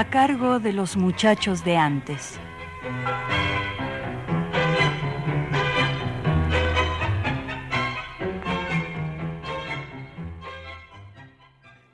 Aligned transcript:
A 0.00 0.08
cargo 0.08 0.60
de 0.60 0.72
los 0.72 0.96
muchachos 0.96 1.62
de 1.62 1.76
antes. 1.76 2.40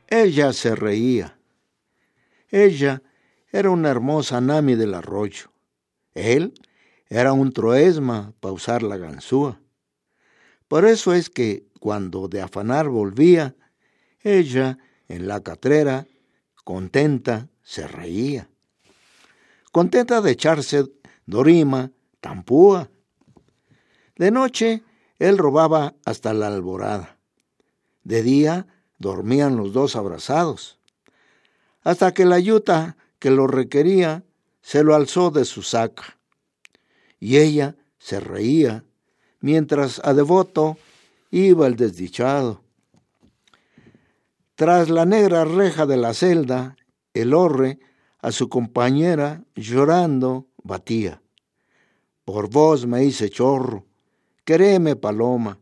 Ella 0.07 0.53
se 0.53 0.77
reía. 0.77 1.37
Ella 2.49 3.03
era 3.51 3.71
una 3.71 3.89
hermosa 3.89 4.41
Nami 4.41 4.77
del 4.77 4.95
arroyo. 4.95 5.51
Él 6.15 6.55
era 7.09 7.33
un 7.33 7.53
troesma 7.53 8.35
para 8.39 8.53
usar 8.53 8.85
la 8.85 8.99
ganzúa. 8.99 9.61
Por 10.69 10.85
eso 10.85 11.13
es 11.13 11.29
que 11.29 11.67
cuando 11.81 12.29
de 12.29 12.41
afanar 12.41 12.89
volvía, 12.89 13.57
ella 14.21 14.79
en 15.09 15.27
la 15.27 15.41
catrera, 15.41 16.07
contenta, 16.63 17.49
se 17.67 17.89
reía. 17.89 18.49
Contenta 19.73 20.21
de 20.21 20.31
echarse 20.31 20.85
dorima, 21.27 21.91
tampúa. 22.21 22.89
De 24.15 24.31
noche 24.31 24.85
él 25.19 25.37
robaba 25.37 25.95
hasta 26.05 26.33
la 26.33 26.47
alborada. 26.47 27.19
De 28.05 28.23
día 28.23 28.69
dormían 28.99 29.57
los 29.57 29.73
dos 29.73 29.97
abrazados. 29.97 30.79
Hasta 31.83 32.15
que 32.15 32.25
la 32.25 32.39
yuta 32.39 32.97
que 33.19 33.33
lo 33.33 33.49
requería 33.49 34.23
se 34.63 34.85
lo 34.85 34.95
alzó 34.95 35.33
de 35.33 35.45
su 35.45 35.63
saca. 35.63 36.19
Y 37.19 37.39
ella 37.39 37.75
se 37.99 38.21
reía 38.21 38.85
mientras 39.41 40.01
a 40.05 40.15
devoto 40.15 40.79
iba 41.33 41.67
el 41.67 41.75
desdichado. 41.75 42.63
Tras 44.55 44.89
la 44.89 45.05
negra 45.05 45.45
reja 45.45 45.85
de 45.85 45.97
la 45.97 46.15
celda, 46.15 46.77
el 47.21 47.35
horre 47.35 47.79
a 48.19 48.33
su 48.33 48.49
compañera 48.49 49.45
llorando 49.55 50.49
batía. 50.63 51.23
Por 52.25 52.51
vos 52.51 52.87
me 52.87 53.05
hice 53.05 53.31
chorro, 53.31 53.87
queréme 54.45 54.97
paloma. 54.97 55.61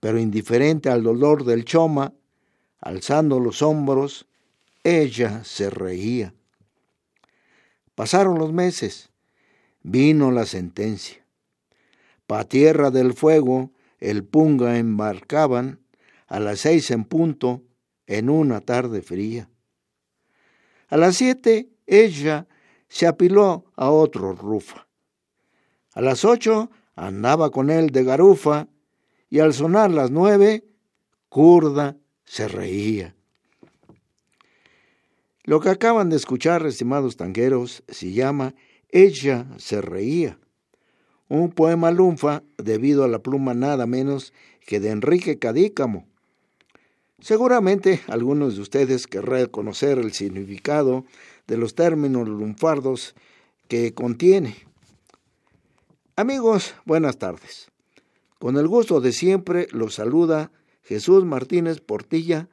Pero 0.00 0.18
indiferente 0.18 0.88
al 0.88 1.02
dolor 1.02 1.44
del 1.44 1.64
choma, 1.64 2.14
alzando 2.80 3.40
los 3.40 3.60
hombros, 3.62 4.26
ella 4.84 5.42
se 5.44 5.68
reía. 5.68 6.34
Pasaron 7.94 8.38
los 8.38 8.52
meses, 8.52 9.10
vino 9.82 10.30
la 10.30 10.46
sentencia. 10.46 11.26
Pa 12.26 12.44
tierra 12.44 12.90
del 12.90 13.14
fuego 13.14 13.72
el 14.00 14.24
punga 14.24 14.78
embarcaban 14.78 15.80
a 16.26 16.40
las 16.40 16.60
seis 16.60 16.90
en 16.90 17.04
punto 17.04 17.62
en 18.06 18.30
una 18.30 18.60
tarde 18.60 19.02
fría. 19.02 19.48
A 20.88 20.96
las 20.96 21.16
siete 21.16 21.68
ella 21.86 22.46
se 22.88 23.06
apiló 23.06 23.64
a 23.76 23.90
otro 23.90 24.32
rufa. 24.32 24.86
A 25.94 26.00
las 26.00 26.24
ocho 26.24 26.70
andaba 26.94 27.50
con 27.50 27.70
él 27.70 27.90
de 27.90 28.04
garufa 28.04 28.68
y 29.28 29.40
al 29.40 29.54
sonar 29.54 29.90
las 29.90 30.10
nueve, 30.10 30.64
curda 31.28 31.96
se 32.24 32.48
reía. 32.48 33.14
Lo 35.44 35.60
que 35.60 35.70
acaban 35.70 36.10
de 36.10 36.16
escuchar, 36.16 36.66
estimados 36.66 37.16
tangueros, 37.16 37.82
se 37.88 38.12
llama 38.12 38.54
Ella 38.88 39.46
se 39.58 39.80
reía 39.80 40.38
un 41.28 41.50
poema 41.50 41.90
lunfa 41.90 42.42
debido 42.56 43.04
a 43.04 43.08
la 43.08 43.20
pluma 43.20 43.54
nada 43.54 43.86
menos 43.86 44.32
que 44.66 44.80
de 44.80 44.90
Enrique 44.90 45.38
Cadícamo. 45.38 46.06
Seguramente 47.20 48.02
algunos 48.08 48.56
de 48.56 48.62
ustedes 48.62 49.06
querrán 49.06 49.46
conocer 49.46 49.98
el 49.98 50.12
significado 50.12 51.04
de 51.46 51.56
los 51.56 51.74
términos 51.74 52.28
lunfardos 52.28 53.14
que 53.68 53.94
contiene. 53.94 54.56
Amigos, 56.14 56.74
buenas 56.84 57.18
tardes. 57.18 57.70
Con 58.38 58.58
el 58.58 58.68
gusto 58.68 59.00
de 59.00 59.12
siempre 59.12 59.66
los 59.70 59.94
saluda 59.94 60.52
Jesús 60.82 61.24
Martínez 61.24 61.80
Portilla 61.80 62.48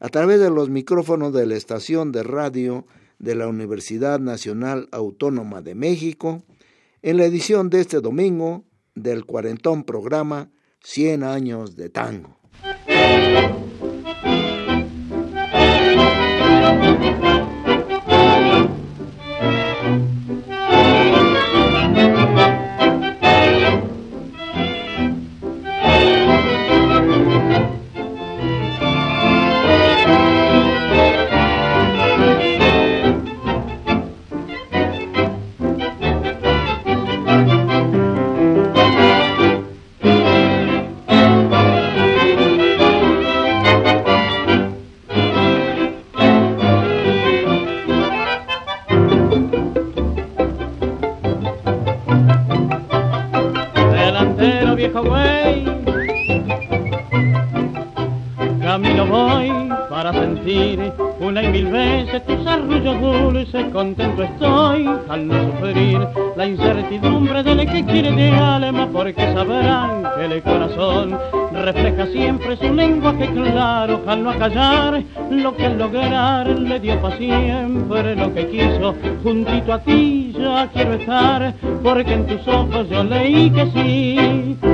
a 0.00 0.08
través 0.08 0.40
de 0.40 0.50
los 0.50 0.68
micrófonos 0.68 1.32
de 1.32 1.46
la 1.46 1.56
estación 1.56 2.12
de 2.12 2.22
radio 2.22 2.86
de 3.18 3.34
la 3.34 3.46
Universidad 3.48 4.20
Nacional 4.20 4.88
Autónoma 4.92 5.62
de 5.62 5.74
México, 5.74 6.42
en 7.02 7.16
la 7.16 7.24
edición 7.24 7.70
de 7.70 7.80
este 7.80 8.00
domingo 8.00 8.64
del 8.94 9.24
cuarentón 9.24 9.84
programa 9.84 10.50
100 10.82 11.22
años 11.22 11.76
de 11.76 11.88
tango. 11.88 12.36
Música 16.78 17.57
contento 63.78 64.24
estoy 64.24 64.90
al 65.08 65.28
no 65.28 65.52
sufrir 65.52 66.00
la 66.36 66.46
incertidumbre 66.46 67.44
del 67.44 67.58
que 67.70 67.84
quiere 67.84 68.10
de 68.10 68.30
alma, 68.30 68.88
porque 68.92 69.22
sabrán 69.32 70.02
que 70.16 70.24
el 70.24 70.42
corazón 70.42 71.16
refleja 71.52 72.06
siempre 72.06 72.56
su 72.56 72.74
lenguaje 72.74 73.28
claro, 73.28 74.00
al 74.04 74.24
no 74.24 74.30
acallar 74.30 75.02
lo 75.30 75.56
que 75.56 75.66
al 75.66 75.78
lograr 75.78 76.48
le 76.48 76.80
dio 76.80 77.00
para 77.00 77.16
siempre 77.16 78.16
lo 78.16 78.34
que 78.34 78.48
quiso, 78.48 78.96
juntito 79.22 79.72
a 79.72 79.78
ti 79.78 80.34
ya 80.36 80.68
quiero 80.72 80.94
estar, 80.94 81.54
porque 81.82 82.14
en 82.14 82.26
tus 82.26 82.48
ojos 82.48 82.88
yo 82.90 83.04
leí 83.04 83.48
que 83.50 83.66
sí. 83.66 84.67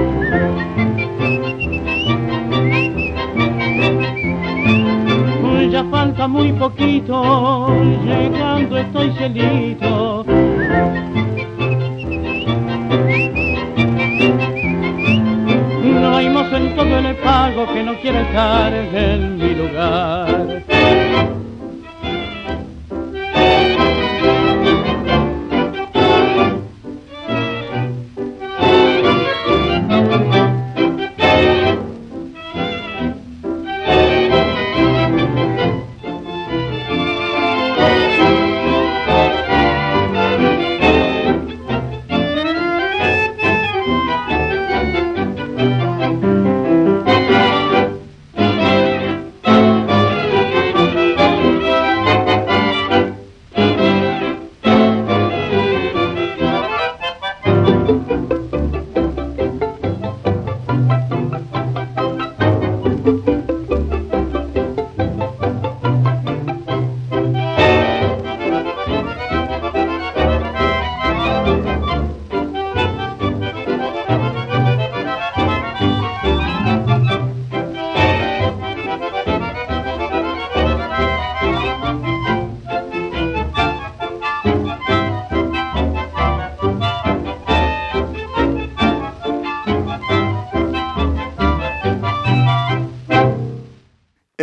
Falta 6.14 6.28
muy 6.28 6.52
poquito, 6.52 7.68
llegando 8.04 8.78
estoy 8.78 9.10
cielito. 9.12 10.24
No 15.82 16.16
hay 16.16 16.30
más 16.30 16.52
en 16.52 16.76
todo 16.76 16.98
el 16.98 17.16
pago 17.16 17.66
que 17.72 17.82
no 17.82 17.94
quiere 18.00 18.22
estar 18.22 18.72
en 18.72 19.38
mi 19.38 19.54
lugar. 19.54 20.62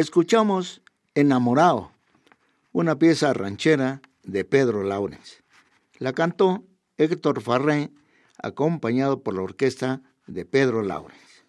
Escuchamos 0.01 0.81
Enamorado, 1.13 1.92
una 2.71 2.98
pieza 2.98 3.33
ranchera 3.33 4.01
de 4.24 4.44
Pedro 4.44 4.83
Laurens. 4.83 5.44
La 6.00 6.13
cantó 6.13 6.65
Héctor 6.98 7.42
Farré, 7.42 7.92
acompañado 8.42 9.21
por 9.21 9.36
la 9.36 9.44
orquesta 9.44 10.01
de 10.25 10.45
Pedro 10.45 10.81
Laurens. 10.81 11.45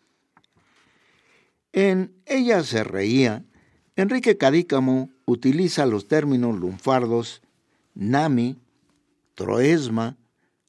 En 1.72 2.14
Ella 2.26 2.62
se 2.62 2.84
reía, 2.84 3.44
Enrique 3.96 4.36
Cadícamo 4.36 5.08
utiliza 5.24 5.86
los 5.86 6.06
términos 6.06 6.58
lunfardos 6.58 7.40
nami, 7.94 8.58
troesma, 9.34 10.18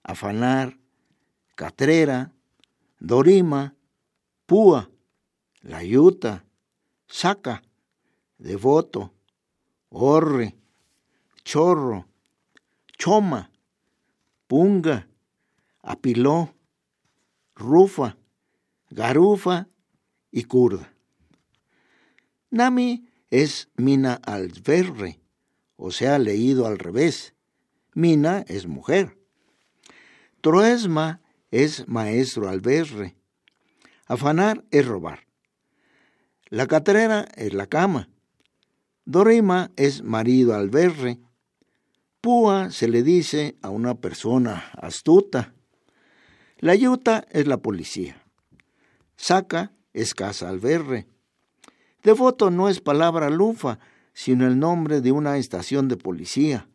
afanar, 0.04 0.78
catrera, 1.56 2.32
dorima, 3.00 3.76
púa, 4.46 4.90
layuta, 5.62 6.46
saca, 7.08 7.62
devoto, 8.44 9.14
orre, 9.90 10.58
chorro, 11.46 12.10
choma, 12.98 13.52
punga, 14.48 15.08
apiló, 15.82 16.54
rufa, 17.56 18.18
garufa 18.90 19.70
y 20.30 20.44
curda. 20.44 20.94
Nami 22.50 23.08
es 23.30 23.70
Mina 23.78 24.16
Alverre, 24.16 25.22
o 25.78 25.92
sea, 25.92 26.20
leído 26.20 26.68
al 26.68 26.80
revés. 26.80 27.34
Mina 27.94 28.44
es 28.50 28.68
mujer. 28.68 29.18
Troesma 30.42 31.22
es 31.50 31.88
maestro 31.88 32.50
alberre. 32.50 33.16
Afanar 34.06 34.66
es 34.70 34.86
robar. 34.86 35.26
La 36.50 36.68
catrera 36.68 37.26
es 37.36 37.54
la 37.54 37.68
cama. 37.68 38.10
Dorima 39.06 39.72
es 39.76 40.02
marido 40.02 40.56
alberre. 40.56 41.20
Púa 42.22 42.72
se 42.72 42.88
le 42.88 43.04
dice 43.04 43.58
a 43.62 43.70
una 43.70 43.96
persona 43.96 44.72
astuta. 44.82 45.54
La 46.60 46.74
yuta 46.76 47.26
es 47.32 47.46
la 47.46 47.58
policía. 47.58 48.24
Saca 49.18 49.74
es 49.92 50.14
casa 50.16 50.48
alberre. 50.48 51.08
Devoto 52.02 52.50
no 52.50 52.70
es 52.70 52.80
palabra 52.80 53.30
lufa, 53.30 53.80
sino 54.14 54.48
el 54.48 54.58
nombre 54.58 55.02
de 55.02 55.12
una 55.12 55.38
estación 55.38 55.90
de 55.90 55.98
policía. 55.98 56.70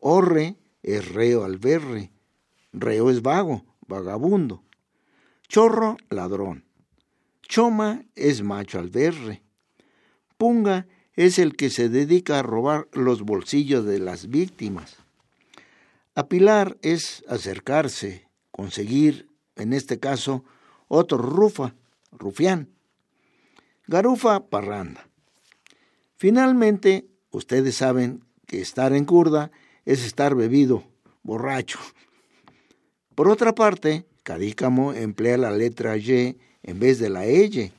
Orre 0.00 0.56
es 0.82 1.08
reo 1.12 1.44
alberre. 1.44 2.10
Reo 2.72 3.10
es 3.10 3.22
vago, 3.22 3.64
vagabundo. 3.86 4.64
Chorro, 5.46 5.96
ladrón. 6.10 6.64
Choma 7.42 8.04
es 8.16 8.42
macho 8.42 8.80
alberre. 8.80 9.44
Punga 10.36 10.88
es 11.16 11.38
el 11.38 11.56
que 11.56 11.70
se 11.70 11.88
dedica 11.88 12.38
a 12.38 12.42
robar 12.42 12.88
los 12.92 13.22
bolsillos 13.22 13.84
de 13.84 13.98
las 13.98 14.28
víctimas. 14.28 14.96
Apilar 16.14 16.76
es 16.82 17.24
acercarse, 17.28 18.28
conseguir, 18.50 19.28
en 19.56 19.72
este 19.72 19.98
caso, 19.98 20.44
otro 20.88 21.18
rufa, 21.18 21.74
rufián. 22.12 22.70
Garufa, 23.86 24.46
parranda. 24.46 25.08
Finalmente, 26.16 27.06
ustedes 27.30 27.76
saben 27.76 28.24
que 28.46 28.60
estar 28.60 28.92
en 28.92 29.04
curda 29.04 29.50
es 29.84 30.04
estar 30.04 30.34
bebido, 30.34 30.84
borracho. 31.22 31.78
Por 33.14 33.28
otra 33.28 33.54
parte, 33.54 34.06
Cadícamo 34.22 34.94
emplea 34.94 35.36
la 35.36 35.50
letra 35.50 35.98
Y 35.98 36.38
en 36.62 36.80
vez 36.80 36.98
de 36.98 37.10
la 37.10 37.26
L, 37.26 37.72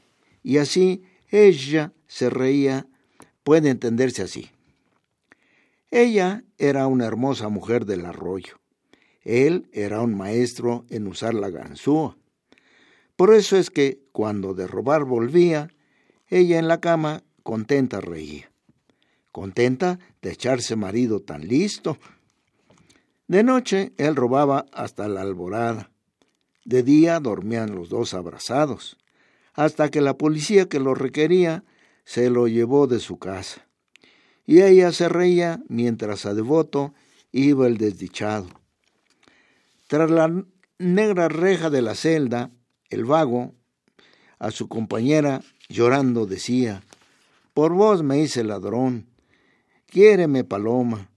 y 0.44 0.58
así 0.58 1.04
ella 1.30 1.92
se 2.08 2.30
reía, 2.30 2.86
puede 3.46 3.70
entenderse 3.70 4.24
así. 4.24 4.50
Ella 5.92 6.44
era 6.58 6.88
una 6.88 7.06
hermosa 7.06 7.48
mujer 7.48 7.86
del 7.86 8.06
arroyo. 8.08 8.60
Él 9.22 9.70
era 9.72 10.02
un 10.02 10.18
maestro 10.18 10.84
en 10.90 11.08
usar 11.08 11.36
la 11.36 11.52
ganzúa. 11.52 12.18
Por 13.16 13.34
eso 13.34 13.56
es 13.56 13.70
que 13.70 14.00
cuando 14.12 14.56
de 14.56 14.66
robar 14.66 15.06
volvía, 15.06 15.70
ella 16.28 16.58
en 16.58 16.68
la 16.68 16.82
cama 16.82 17.24
contenta 17.44 18.02
reía. 18.02 18.52
Contenta 19.32 20.00
de 20.24 20.32
echarse 20.32 20.76
marido 20.76 21.22
tan 21.22 21.48
listo. 21.48 22.00
De 23.28 23.44
noche 23.44 23.94
él 23.98 24.16
robaba 24.16 24.66
hasta 24.74 25.08
la 25.08 25.22
alborada. 25.22 25.92
De 26.66 26.82
día 26.82 27.20
dormían 27.20 27.76
los 27.76 27.90
dos 27.90 28.16
abrazados, 28.16 28.98
hasta 29.54 29.90
que 29.92 30.02
la 30.02 30.18
policía 30.18 30.68
que 30.68 30.80
lo 30.80 30.96
requería 30.96 31.64
se 32.06 32.30
lo 32.30 32.48
llevó 32.48 32.88
de 32.88 33.00
su 33.00 33.18
casa. 33.18 33.68
Y 34.46 34.62
ella 34.62 34.92
se 34.92 35.10
reía 35.10 35.62
mientras 35.68 36.26
a 36.26 36.34
devoto 36.34 36.94
iba 37.32 37.68
el 37.68 37.78
desdichado. 37.78 38.48
Tras 39.88 40.10
la 40.10 40.46
negra 40.78 41.28
reja 41.28 41.70
de 41.70 41.82
la 41.82 41.96
celda, 41.96 42.52
el 42.90 43.06
vago, 43.06 43.54
a 44.40 44.52
su 44.52 44.68
compañera 44.68 45.42
llorando 45.68 46.26
decía, 46.26 46.84
Por 47.54 47.74
vos 47.74 48.04
me 48.04 48.20
hice 48.20 48.44
ladrón, 48.44 49.08
quiéreme 49.88 50.44
paloma. 50.44 51.10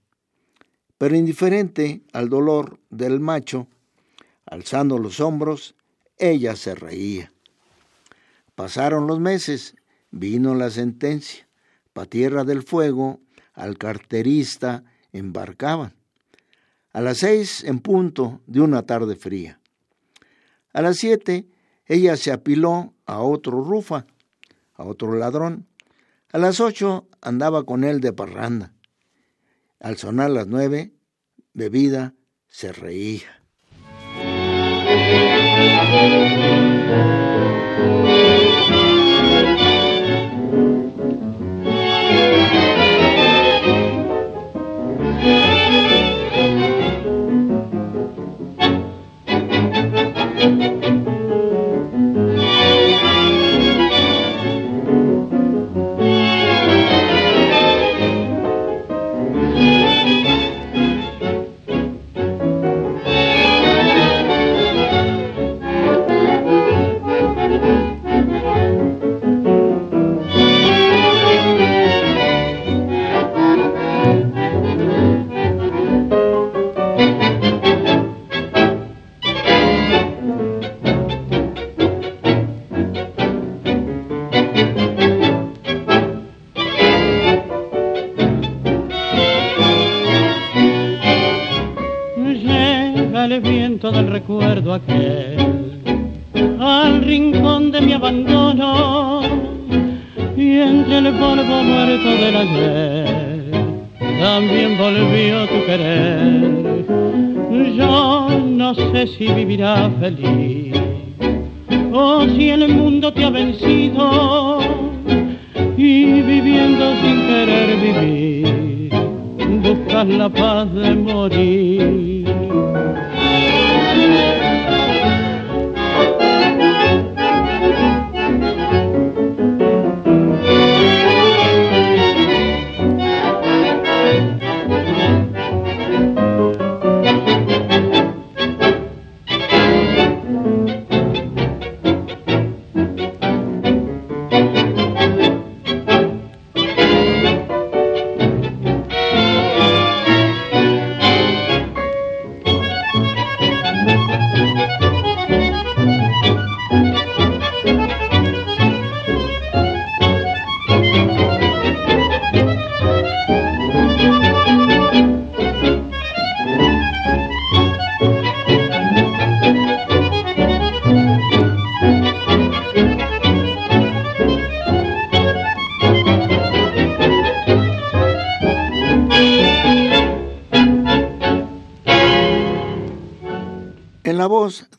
Pero 0.96 1.14
indiferente 1.14 2.02
al 2.12 2.28
dolor 2.28 2.80
del 2.90 3.20
macho, 3.20 3.68
Alzando 4.50 4.98
los 4.98 5.20
hombros, 5.20 5.74
ella 6.16 6.56
se 6.56 6.74
reía. 6.74 7.32
Pasaron 8.54 9.06
los 9.06 9.20
meses, 9.20 9.74
vino 10.10 10.54
la 10.54 10.70
sentencia. 10.70 11.48
Pa 11.92 12.06
tierra 12.06 12.44
del 12.44 12.62
fuego, 12.62 13.20
al 13.54 13.76
carterista 13.76 14.84
embarcaban. 15.12 15.94
A 16.92 17.00
las 17.00 17.18
seis 17.18 17.64
en 17.64 17.80
punto 17.80 18.40
de 18.46 18.60
una 18.60 18.82
tarde 18.86 19.16
fría. 19.16 19.60
A 20.72 20.82
las 20.82 20.96
siete, 20.96 21.48
ella 21.86 22.16
se 22.16 22.32
apiló 22.32 22.94
a 23.06 23.20
otro 23.20 23.62
rufa, 23.62 24.06
a 24.74 24.84
otro 24.84 25.14
ladrón. 25.14 25.66
A 26.32 26.38
las 26.38 26.60
ocho 26.60 27.08
andaba 27.20 27.64
con 27.64 27.84
él 27.84 28.00
de 28.00 28.12
parranda. 28.12 28.72
Al 29.80 29.96
sonar 29.96 30.30
las 30.30 30.46
nueve, 30.46 30.92
bebida, 31.52 32.14
se 32.48 32.72
reía. 32.72 33.42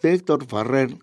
De 0.01 0.13
Héctor 0.13 0.46
Farrer, 0.46 0.98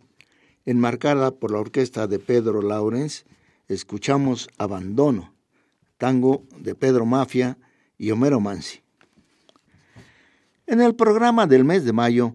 enmarcada 0.65 1.31
por 1.33 1.51
la 1.51 1.59
orquesta 1.59 2.07
de 2.07 2.19
Pedro 2.19 2.63
Laurens, 2.63 3.25
escuchamos 3.69 4.49
Abandono, 4.59 5.35
tango 5.99 6.45
de 6.59 6.75
Pedro 6.75 7.07
Mafia 7.07 7.59
y 7.99 8.11
Homero 8.11 8.41
Mansi. 8.41 8.81
En 10.67 10.81
el 10.81 10.95
programa 10.95 11.47
del 11.47 11.65
mes 11.65 11.85
de 11.85 11.93
mayo 11.93 12.35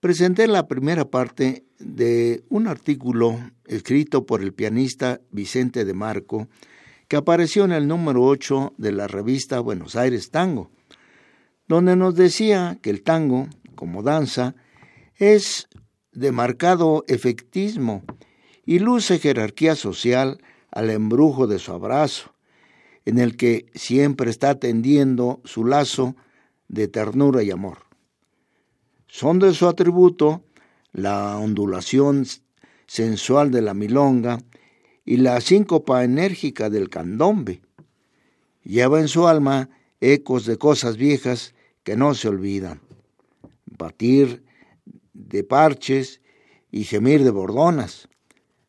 presenté 0.00 0.46
la 0.46 0.66
primera 0.66 1.04
parte 1.04 1.64
de 1.78 2.42
un 2.48 2.66
artículo 2.66 3.38
escrito 3.66 4.26
por 4.26 4.42
el 4.42 4.52
pianista 4.52 5.20
Vicente 5.30 5.84
de 5.84 5.94
Marco, 5.94 6.48
que 7.06 7.16
apareció 7.16 7.64
en 7.64 7.72
el 7.72 7.86
número 7.86 8.24
8 8.24 8.74
de 8.76 8.92
la 8.92 9.06
revista 9.06 9.60
Buenos 9.60 9.96
Aires 9.96 10.30
Tango, 10.30 10.70
donde 11.68 11.96
nos 11.96 12.14
decía 12.14 12.78
que 12.82 12.90
el 12.90 13.02
tango, 13.02 13.48
como 13.74 14.02
danza, 14.02 14.54
es 15.16 15.68
de 16.18 16.32
marcado 16.32 17.04
efectismo 17.06 18.02
y 18.66 18.80
luce 18.80 19.18
jerarquía 19.18 19.76
social 19.76 20.42
al 20.70 20.90
embrujo 20.90 21.46
de 21.46 21.58
su 21.58 21.72
abrazo, 21.72 22.34
en 23.04 23.18
el 23.18 23.36
que 23.36 23.66
siempre 23.74 24.30
está 24.30 24.58
tendiendo 24.58 25.40
su 25.44 25.64
lazo 25.64 26.16
de 26.66 26.88
ternura 26.88 27.42
y 27.42 27.50
amor. 27.50 27.78
Son 29.06 29.38
de 29.38 29.54
su 29.54 29.68
atributo 29.68 30.42
la 30.92 31.38
ondulación 31.38 32.26
sensual 32.86 33.50
de 33.50 33.62
la 33.62 33.74
milonga 33.74 34.40
y 35.04 35.18
la 35.18 35.40
síncopa 35.40 36.02
enérgica 36.02 36.68
del 36.68 36.90
candombe. 36.90 37.62
Lleva 38.64 39.00
en 39.00 39.08
su 39.08 39.28
alma 39.28 39.70
ecos 40.00 40.46
de 40.46 40.58
cosas 40.58 40.96
viejas 40.96 41.54
que 41.84 41.96
no 41.96 42.14
se 42.14 42.28
olvidan. 42.28 42.80
Batir 43.64 44.47
de 45.18 45.42
parches 45.42 46.20
y 46.70 46.84
gemir 46.84 47.24
de 47.24 47.30
bordonas, 47.30 48.08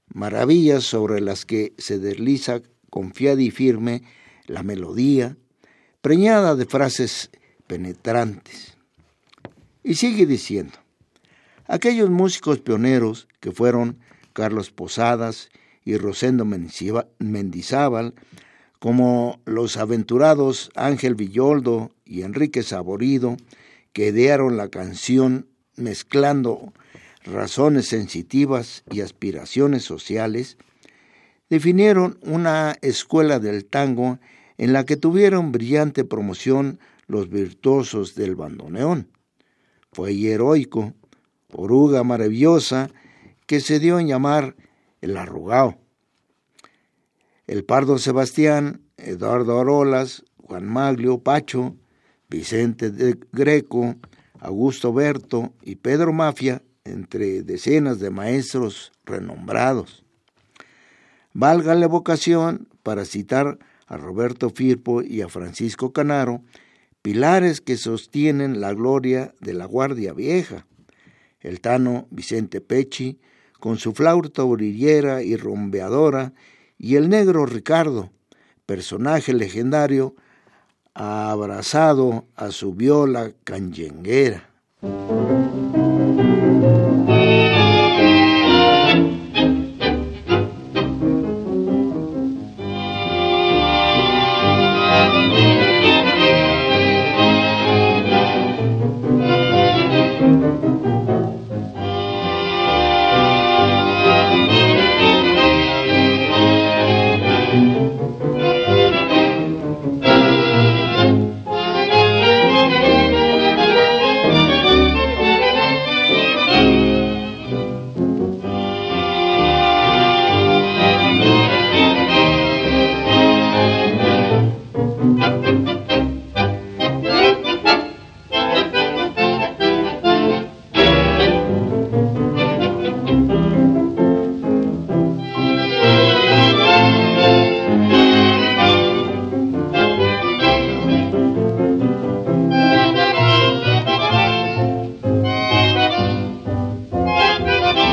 maravillas 0.07 0.83
sobre 0.83 1.21
las 1.21 1.45
que 1.45 1.73
se 1.77 1.99
desliza 1.99 2.61
confiada 2.89 3.41
y 3.41 3.51
firme 3.51 4.01
la 4.47 4.63
melodía, 4.63 5.37
preñada 6.01 6.55
de 6.55 6.65
frases 6.65 7.29
penetrantes. 7.67 8.77
Y 9.83 9.95
sigue 9.95 10.25
diciendo, 10.25 10.73
aquellos 11.67 12.09
músicos 12.09 12.59
pioneros 12.59 13.27
que 13.39 13.51
fueron 13.51 13.99
Carlos 14.33 14.71
Posadas 14.71 15.49
y 15.85 15.97
Rosendo 15.97 16.45
Mendizábal, 17.19 18.15
como 18.79 19.39
los 19.45 19.77
aventurados 19.77 20.71
Ángel 20.75 21.15
Villoldo 21.15 21.91
y 22.05 22.23
Enrique 22.23 22.63
Saborido, 22.63 23.37
que 23.93 24.07
idearon 24.07 24.57
la 24.57 24.69
canción 24.69 25.47
mezclando 25.79 26.73
razones 27.23 27.87
sensitivas 27.87 28.83
y 28.91 29.01
aspiraciones 29.01 29.83
sociales, 29.83 30.57
definieron 31.49 32.19
una 32.21 32.75
escuela 32.81 33.39
del 33.39 33.65
tango 33.65 34.19
en 34.57 34.73
la 34.73 34.85
que 34.85 34.97
tuvieron 34.97 35.51
brillante 35.51 36.03
promoción 36.03 36.79
los 37.07 37.29
virtuosos 37.29 38.15
del 38.15 38.35
bandoneón. 38.35 39.09
Fue 39.91 40.13
heroico, 40.13 40.93
oruga 41.51 42.03
maravillosa, 42.03 42.91
que 43.47 43.61
se 43.61 43.79
dio 43.79 43.99
en 43.99 44.07
llamar 44.07 44.55
el 45.01 45.17
arrugao. 45.17 45.79
El 47.47 47.65
Pardo 47.65 47.97
Sebastián, 47.97 48.81
Eduardo 48.97 49.59
Arolas, 49.59 50.23
Juan 50.37 50.65
Maglio, 50.65 51.23
Pacho, 51.23 51.75
Vicente 52.29 52.91
de 52.91 53.17
Greco, 53.31 53.95
Augusto 54.39 54.93
Berto 54.93 55.53
y 55.61 55.75
Pedro 55.75 56.13
Mafia, 56.13 56.61
entre 56.85 57.43
decenas 57.43 57.99
de 57.99 58.09
maestros 58.09 58.91
renombrados. 59.05 60.03
Valga 61.33 61.75
la 61.75 61.87
vocación 61.87 62.67
para 62.83 63.05
citar 63.05 63.59
a 63.87 63.97
Roberto 63.97 64.49
Firpo 64.49 65.01
y 65.01 65.21
a 65.21 65.29
Francisco 65.29 65.93
Canaro, 65.93 66.41
pilares 67.01 67.61
que 67.61 67.77
sostienen 67.77 68.61
la 68.61 68.73
gloria 68.73 69.33
de 69.39 69.53
la 69.53 69.65
Guardia 69.65 70.13
Vieja. 70.13 70.65
El 71.39 71.61
tano 71.61 72.07
Vicente 72.09 72.61
Pecci, 72.61 73.19
con 73.59 73.77
su 73.77 73.93
flauta 73.93 74.43
orillera 74.43 75.21
y 75.23 75.35
rompeadora, 75.35 76.33
y 76.77 76.95
el 76.95 77.09
negro 77.09 77.45
Ricardo, 77.45 78.09
personaje 78.65 79.33
legendario, 79.33 80.15
abrazado 80.93 82.25
a 82.35 82.51
su 82.51 82.73
viola 82.73 83.31
canyenguera. 83.43 84.49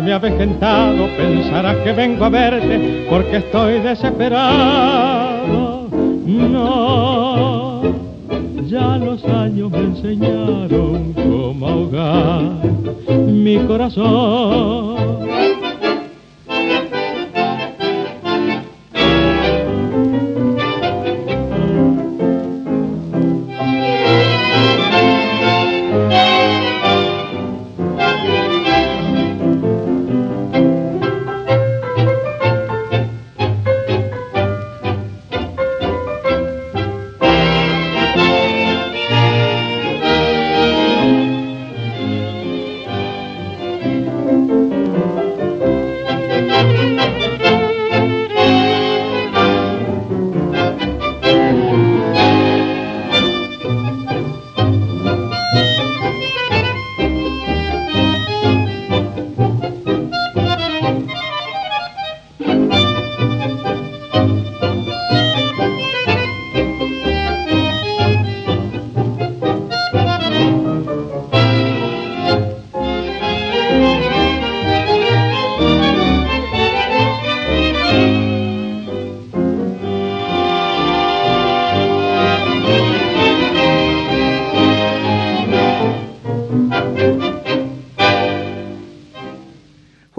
notarme 0.00 0.12
avejentado 0.12 1.08
pensarás 1.16 1.76
que 1.78 1.92
vengo 1.92 2.24
a 2.24 2.30
verte 2.30 3.06
porque 3.08 3.38
estoy 3.38 3.80
desesperado. 3.80 5.88
No, 6.26 7.82
ya 8.66 8.96
los 8.96 9.24
años 9.24 9.70
me 9.70 9.78
enseñaron 9.78 11.12
cómo 11.12 11.66
ahogar 11.66 12.42
mi 13.26 13.58
corazón. 13.66 14.89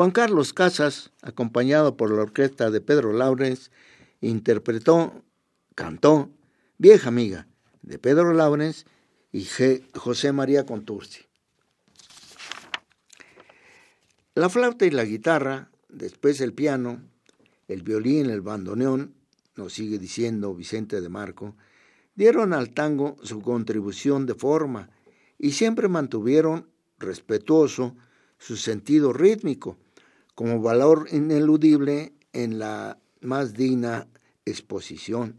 Juan 0.01 0.09
Carlos 0.09 0.51
Casas, 0.51 1.11
acompañado 1.21 1.95
por 1.95 2.11
la 2.11 2.23
orquesta 2.23 2.71
de 2.71 2.81
Pedro 2.81 3.13
Laurens, 3.13 3.69
interpretó, 4.19 5.23
cantó 5.75 6.31
Vieja 6.79 7.09
Amiga 7.09 7.47
de 7.83 7.99
Pedro 7.99 8.33
Laurens 8.33 8.87
y 9.31 9.45
José 9.93 10.31
María 10.31 10.65
Contursi. 10.65 11.27
La 14.33 14.49
flauta 14.49 14.87
y 14.87 14.89
la 14.89 15.05
guitarra, 15.05 15.69
después 15.87 16.41
el 16.41 16.55
piano, 16.55 17.03
el 17.67 17.83
violín, 17.83 18.31
el 18.31 18.41
bandoneón, 18.41 19.13
nos 19.55 19.73
sigue 19.73 19.99
diciendo 19.99 20.55
Vicente 20.55 20.99
de 20.99 21.09
Marco, 21.09 21.55
dieron 22.15 22.53
al 22.53 22.71
tango 22.71 23.17
su 23.21 23.39
contribución 23.43 24.25
de 24.25 24.33
forma 24.33 24.89
y 25.37 25.51
siempre 25.51 25.87
mantuvieron 25.89 26.71
respetuoso 26.97 27.95
su 28.39 28.57
sentido 28.57 29.13
rítmico 29.13 29.77
como 30.36 30.62
valor 30.62 31.08
ineludible 31.12 32.13
en 32.34 32.60
la 32.60 32.98
más 33.22 33.54
digna 33.54 34.08
exposición. 34.46 35.38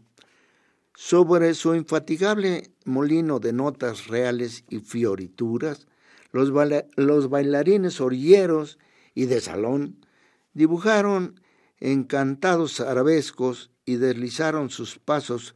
Sobre 0.95 1.53
su 1.55 1.73
infatigable 1.73 2.71
molino 2.85 3.39
de 3.39 3.53
notas 3.53 4.07
reales 4.07 4.63
y 4.69 4.79
fiorituras, 4.79 5.87
los, 6.31 6.51
los 6.95 7.29
bailarines 7.29 7.99
orilleros 7.99 8.77
y 9.15 9.25
de 9.25 9.41
salón 9.41 10.05
dibujaron 10.53 11.39
encantados 11.79 12.79
arabescos 12.79 13.71
y 13.85 13.95
deslizaron 13.95 14.69
sus 14.69 14.99
pasos 14.99 15.55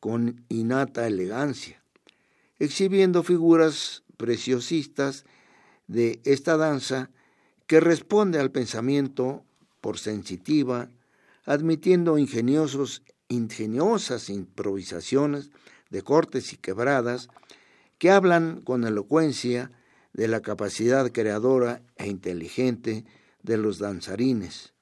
con 0.00 0.44
innata 0.48 1.06
elegancia, 1.06 1.82
exhibiendo 2.58 3.22
figuras 3.22 4.04
preciosistas 4.16 5.24
de 5.86 6.20
esta 6.24 6.56
danza 6.56 7.10
que 7.66 7.80
responde 7.80 8.38
al 8.38 8.50
pensamiento 8.50 9.44
por 9.80 9.98
sensitiva, 9.98 10.90
admitiendo 11.44 12.18
ingeniosos, 12.18 13.02
ingeniosas 13.28 14.28
improvisaciones 14.30 15.50
de 15.90 16.02
cortes 16.02 16.52
y 16.52 16.56
quebradas 16.56 17.28
que 17.98 18.10
hablan 18.10 18.60
con 18.62 18.84
elocuencia 18.84 19.70
de 20.12 20.28
la 20.28 20.40
capacidad 20.40 21.10
creadora 21.10 21.82
e 21.96 22.06
inteligente 22.08 23.04
de 23.42 23.56
los 23.58 23.78
danzarines. 23.78 24.72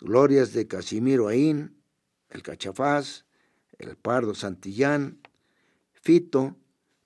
Glorias 0.00 0.52
de 0.52 0.66
Casimiro 0.66 1.28
Aín, 1.28 1.76
el 2.30 2.42
Cachafaz, 2.42 3.24
el 3.78 3.96
Pardo 3.96 4.34
Santillán, 4.34 5.20
Fito, 5.92 6.56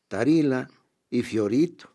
Tarila 0.08 0.68
y 1.10 1.22
Fiorito. 1.22 1.90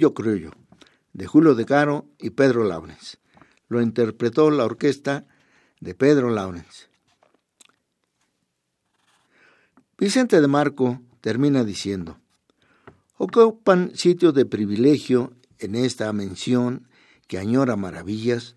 Orgullo 0.00 0.14
Criollo, 0.14 0.50
de 1.12 1.26
Julio 1.26 1.54
de 1.54 1.66
Caro 1.66 2.06
y 2.18 2.30
Pedro 2.30 2.64
Laurens. 2.64 3.18
Lo 3.68 3.82
interpretó 3.82 4.50
la 4.50 4.64
orquesta 4.64 5.26
de 5.80 5.94
Pedro 5.94 6.30
Laurens. 6.30 6.88
Vicente 9.98 10.40
de 10.40 10.48
Marco 10.48 11.02
termina 11.20 11.64
diciendo, 11.64 12.18
ocupan 13.18 13.94
sitio 13.94 14.32
de 14.32 14.46
privilegio 14.46 15.34
en 15.58 15.74
esta 15.74 16.10
mención 16.14 16.88
que 17.26 17.36
añora 17.36 17.76
maravillas 17.76 18.56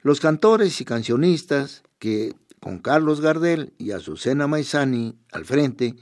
los 0.00 0.20
cantores 0.20 0.80
y 0.80 0.86
cancionistas 0.86 1.82
que, 1.98 2.34
con 2.60 2.78
Carlos 2.78 3.20
Gardel 3.20 3.74
y 3.76 3.90
Azucena 3.90 4.46
Maizani 4.46 5.18
al 5.32 5.44
frente, 5.44 5.96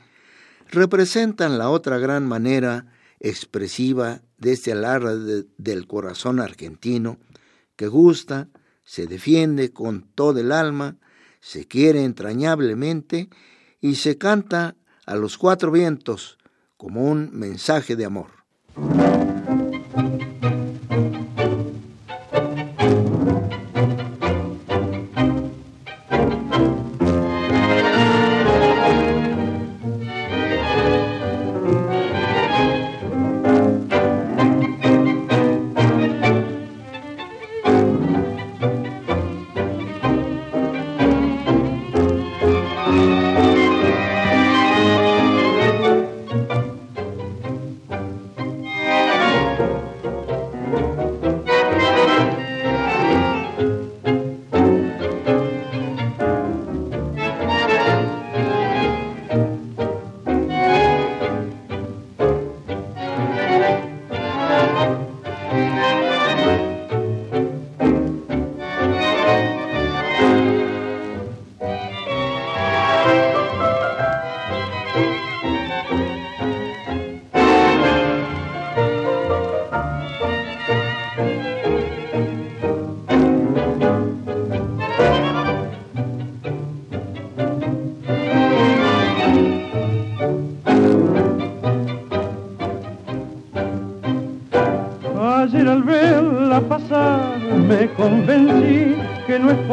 representan 0.70 1.58
la 1.58 1.70
otra 1.70 1.98
gran 1.98 2.24
manera 2.24 2.86
expresiva 3.18 4.20
de 4.38 4.52
este 4.52 4.72
alarde 4.72 5.46
del 5.56 5.86
corazón 5.86 6.40
argentino 6.40 7.18
que 7.76 7.86
gusta, 7.86 8.48
se 8.84 9.06
defiende 9.06 9.72
con 9.72 10.02
todo 10.14 10.40
el 10.40 10.52
alma, 10.52 10.96
se 11.40 11.66
quiere 11.66 12.04
entrañablemente 12.04 13.28
y 13.80 13.96
se 13.96 14.18
canta 14.18 14.76
a 15.04 15.16
los 15.16 15.38
cuatro 15.38 15.70
vientos 15.70 16.38
como 16.76 17.04
un 17.04 17.30
mensaje 17.32 17.96
de 17.96 18.04
amor. 18.04 18.30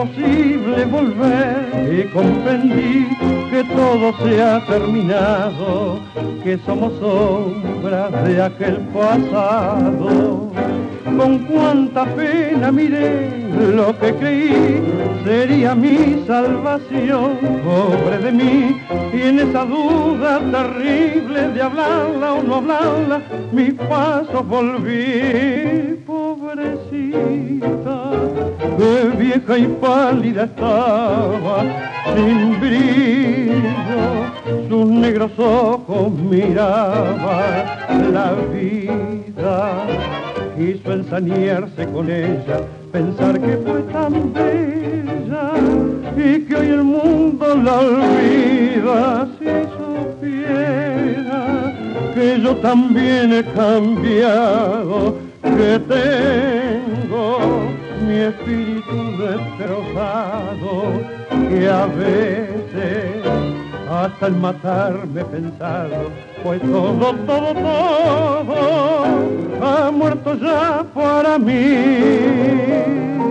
Que 0.03 0.21
no 0.21 0.75
es 0.75 0.85
posible 0.85 0.85
volver. 0.85 1.93
Y 1.93 2.03
comprendí 2.11 3.07
que 3.49 3.63
todo 3.63 4.13
se 4.23 4.41
ha 4.41 4.65
terminado, 4.65 5.99
que 6.43 6.57
somos 6.65 6.93
sombras 6.99 8.11
de 8.25 8.41
aquel 8.41 8.77
pasado. 8.93 10.51
Con 11.05 11.39
cuánta 11.39 12.05
pena 12.05 12.71
miré 12.71 13.43
lo 13.75 13.97
que 13.99 14.15
creí 14.15 14.81
sería 15.23 15.75
mi 15.75 16.23
salvación, 16.25 17.37
pobre 17.63 18.17
de 18.17 18.31
mí, 18.31 18.81
y 19.13 19.21
en 19.21 19.39
esa 19.39 19.65
duda 19.65 20.39
terrible 20.39 21.49
de 21.49 21.61
hablarla 21.61 22.33
o 22.33 22.43
no 22.43 22.55
hablarla, 22.55 23.21
mis 23.51 23.73
pasos 23.73 24.47
volví, 24.47 25.99
pobrecita, 26.05 26.71
que 28.77 29.09
vieja 29.17 29.57
y 29.57 29.67
pálida 29.67 30.43
estaba, 30.43 31.63
sin 32.15 32.59
brillo, 32.59 34.05
sus 34.69 34.85
negros 34.89 35.31
ojos 35.37 36.11
miraban 36.13 37.65
la 38.13 38.33
vida. 38.51 39.85
Quiso 40.57 40.93
ensañarse 40.93 41.87
con 41.87 42.09
ella, 42.09 42.61
pensar 42.91 43.39
que 43.39 43.57
fue 43.57 43.81
tan 43.91 44.33
bella 44.33 45.53
y 46.15 46.45
que 46.45 46.55
hoy 46.55 46.67
el 46.67 46.83
mundo 46.83 47.55
la 47.55 47.79
olvida. 47.79 49.27
Si 49.39 49.45
supiera 49.75 51.41
que 52.13 52.39
yo 52.39 52.55
también 52.57 53.33
he 53.33 53.43
cambiado, 53.43 55.15
que 55.41 55.79
tengo 55.79 57.62
mi 58.03 58.19
espíritu 58.19 59.17
destrozado, 59.17 60.73
que 61.49 61.69
a 61.69 61.85
veces 61.85 63.23
hasta 63.89 64.27
el 64.27 64.35
matarme 64.35 65.21
he 65.21 65.25
pensado, 65.25 66.11
pues 66.43 66.61
todo, 66.61 67.13
todo, 67.25 67.53
todo 67.53 69.03
ha 69.61 69.91
muerto 69.91 70.35
ya 70.35 70.85
para 70.93 71.37
mí. 71.37 73.22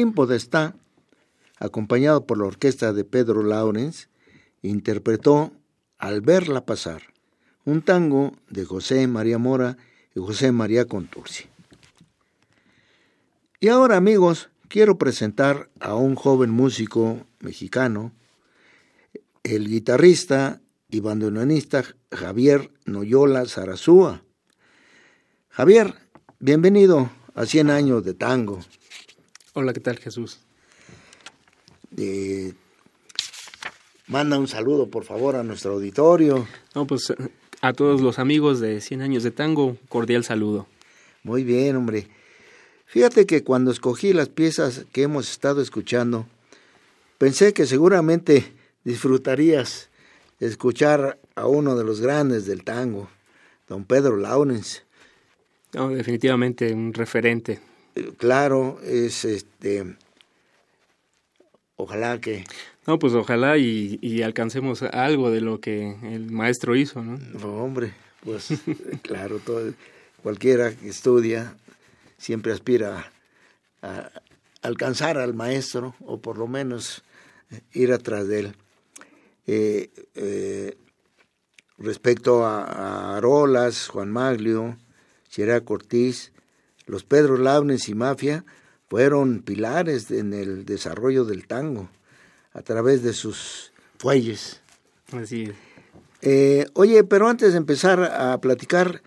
Martín 0.00 0.14
Podestá, 0.14 0.74
acompañado 1.58 2.24
por 2.24 2.38
la 2.38 2.46
orquesta 2.46 2.94
de 2.94 3.04
Pedro 3.04 3.42
Laurens, 3.42 4.08
interpretó 4.62 5.52
Al 5.98 6.22
verla 6.22 6.64
pasar, 6.64 7.02
un 7.66 7.82
tango 7.82 8.32
de 8.48 8.64
José 8.64 9.06
María 9.08 9.36
Mora 9.36 9.76
y 10.14 10.20
José 10.20 10.52
María 10.52 10.86
Contursi. 10.86 11.48
Y 13.60 13.68
ahora, 13.68 13.98
amigos, 13.98 14.48
quiero 14.68 14.96
presentar 14.96 15.68
a 15.80 15.94
un 15.96 16.14
joven 16.14 16.48
músico 16.48 17.26
mexicano, 17.40 18.12
el 19.42 19.68
guitarrista 19.68 20.62
y 20.88 21.00
bandoneonista 21.00 21.84
Javier 22.10 22.72
Noyola 22.86 23.44
Zarazúa. 23.44 24.24
Javier, 25.50 25.94
bienvenido 26.38 27.10
a 27.34 27.44
100 27.44 27.68
años 27.68 28.02
de 28.02 28.14
tango. 28.14 28.60
Hola, 29.52 29.72
¿qué 29.72 29.80
tal 29.80 29.98
Jesús? 29.98 30.38
Eh, 31.96 32.52
manda 34.06 34.38
un 34.38 34.46
saludo, 34.46 34.88
por 34.88 35.02
favor, 35.02 35.34
a 35.34 35.42
nuestro 35.42 35.72
auditorio. 35.72 36.46
No, 36.76 36.86
pues 36.86 37.12
a 37.60 37.72
todos 37.72 38.00
los 38.00 38.20
amigos 38.20 38.60
de 38.60 38.80
100 38.80 39.02
años 39.02 39.24
de 39.24 39.32
tango, 39.32 39.76
cordial 39.88 40.22
saludo. 40.22 40.68
Muy 41.24 41.42
bien, 41.42 41.74
hombre. 41.74 42.06
Fíjate 42.86 43.26
que 43.26 43.42
cuando 43.42 43.72
escogí 43.72 44.12
las 44.12 44.28
piezas 44.28 44.86
que 44.92 45.02
hemos 45.02 45.28
estado 45.28 45.60
escuchando, 45.60 46.26
pensé 47.18 47.52
que 47.52 47.66
seguramente 47.66 48.52
disfrutarías 48.84 49.90
escuchar 50.38 51.18
a 51.34 51.48
uno 51.48 51.74
de 51.74 51.82
los 51.82 52.00
grandes 52.00 52.46
del 52.46 52.62
tango, 52.62 53.10
don 53.68 53.84
Pedro 53.84 54.16
Laurens. 54.16 54.84
No, 55.72 55.88
definitivamente 55.88 56.72
un 56.72 56.94
referente 56.94 57.58
claro, 58.16 58.80
es 58.82 59.24
este, 59.24 59.96
ojalá 61.76 62.20
que... 62.20 62.44
No, 62.86 62.98
pues 62.98 63.12
ojalá 63.14 63.58
y, 63.58 64.22
alcancemos 64.22 64.82
algo 64.82 65.30
de 65.30 65.40
lo 65.40 65.60
que 65.60 65.96
el 66.02 66.30
maestro 66.30 66.76
hizo, 66.76 67.02
¿no? 67.02 67.18
hombre, 67.62 67.92
pues 68.24 68.48
claro, 69.02 69.38
todo, 69.38 69.72
cualquiera 70.22 70.74
que 70.74 70.88
estudia 70.88 71.56
siempre 72.18 72.52
aspira 72.52 73.12
a, 73.82 74.10
alcanzar 74.62 75.18
al 75.18 75.34
maestro 75.34 75.94
o 76.00 76.20
por 76.20 76.36
lo 76.36 76.46
menos 76.46 77.02
ir 77.72 77.92
atrás 77.92 78.28
de 78.28 78.40
él. 78.40 78.54
Eh, 79.46 79.90
eh, 80.14 80.76
respecto 81.78 82.44
a, 82.44 82.64
a, 82.64 83.16
Arolas, 83.16 83.88
Juan 83.88 84.10
Maglio, 84.10 84.76
Sierra 85.28 85.60
Cortés, 85.62 86.32
los 86.90 87.04
Pedro 87.04 87.38
Launes 87.38 87.88
y 87.88 87.94
Mafia 87.94 88.44
fueron 88.88 89.42
pilares 89.42 90.10
en 90.10 90.32
el 90.32 90.64
desarrollo 90.64 91.24
del 91.24 91.46
tango 91.46 91.88
a 92.52 92.62
través 92.62 93.02
de 93.02 93.12
sus 93.12 93.72
fuelles. 93.98 94.60
Así 95.12 95.44
es. 95.44 95.54
Eh, 96.22 96.66
oye, 96.74 97.04
pero 97.04 97.28
antes 97.28 97.52
de 97.52 97.58
empezar 97.58 98.02
a 98.02 98.38
platicar, 98.40 99.02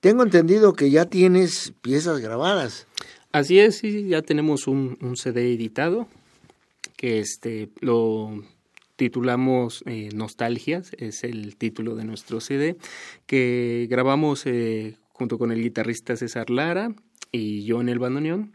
tengo 0.00 0.22
entendido 0.22 0.74
que 0.74 0.90
ya 0.90 1.06
tienes 1.06 1.72
piezas 1.80 2.20
grabadas. 2.20 2.86
Así 3.32 3.58
es, 3.58 3.78
sí, 3.78 4.06
ya 4.06 4.22
tenemos 4.22 4.68
un, 4.68 4.98
un 5.00 5.16
CD 5.16 5.52
editado 5.52 6.06
que 6.96 7.18
este 7.18 7.70
lo 7.80 8.44
titulamos 8.96 9.82
eh, 9.86 10.10
Nostalgias, 10.14 10.92
es 10.98 11.24
el 11.24 11.56
título 11.56 11.96
de 11.96 12.04
nuestro 12.04 12.40
CD, 12.40 12.76
que 13.26 13.86
grabamos 13.90 14.46
eh, 14.46 14.96
junto 15.12 15.38
con 15.38 15.50
el 15.50 15.62
guitarrista 15.62 16.16
César 16.16 16.50
Lara 16.50 16.94
y 17.34 17.64
yo 17.64 17.80
en 17.80 17.88
el 17.88 17.98
bandoneón. 17.98 18.52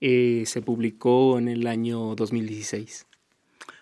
Eh, 0.00 0.44
se 0.46 0.60
publicó 0.60 1.38
en 1.38 1.48
el 1.48 1.66
año 1.66 2.14
2016. 2.14 3.06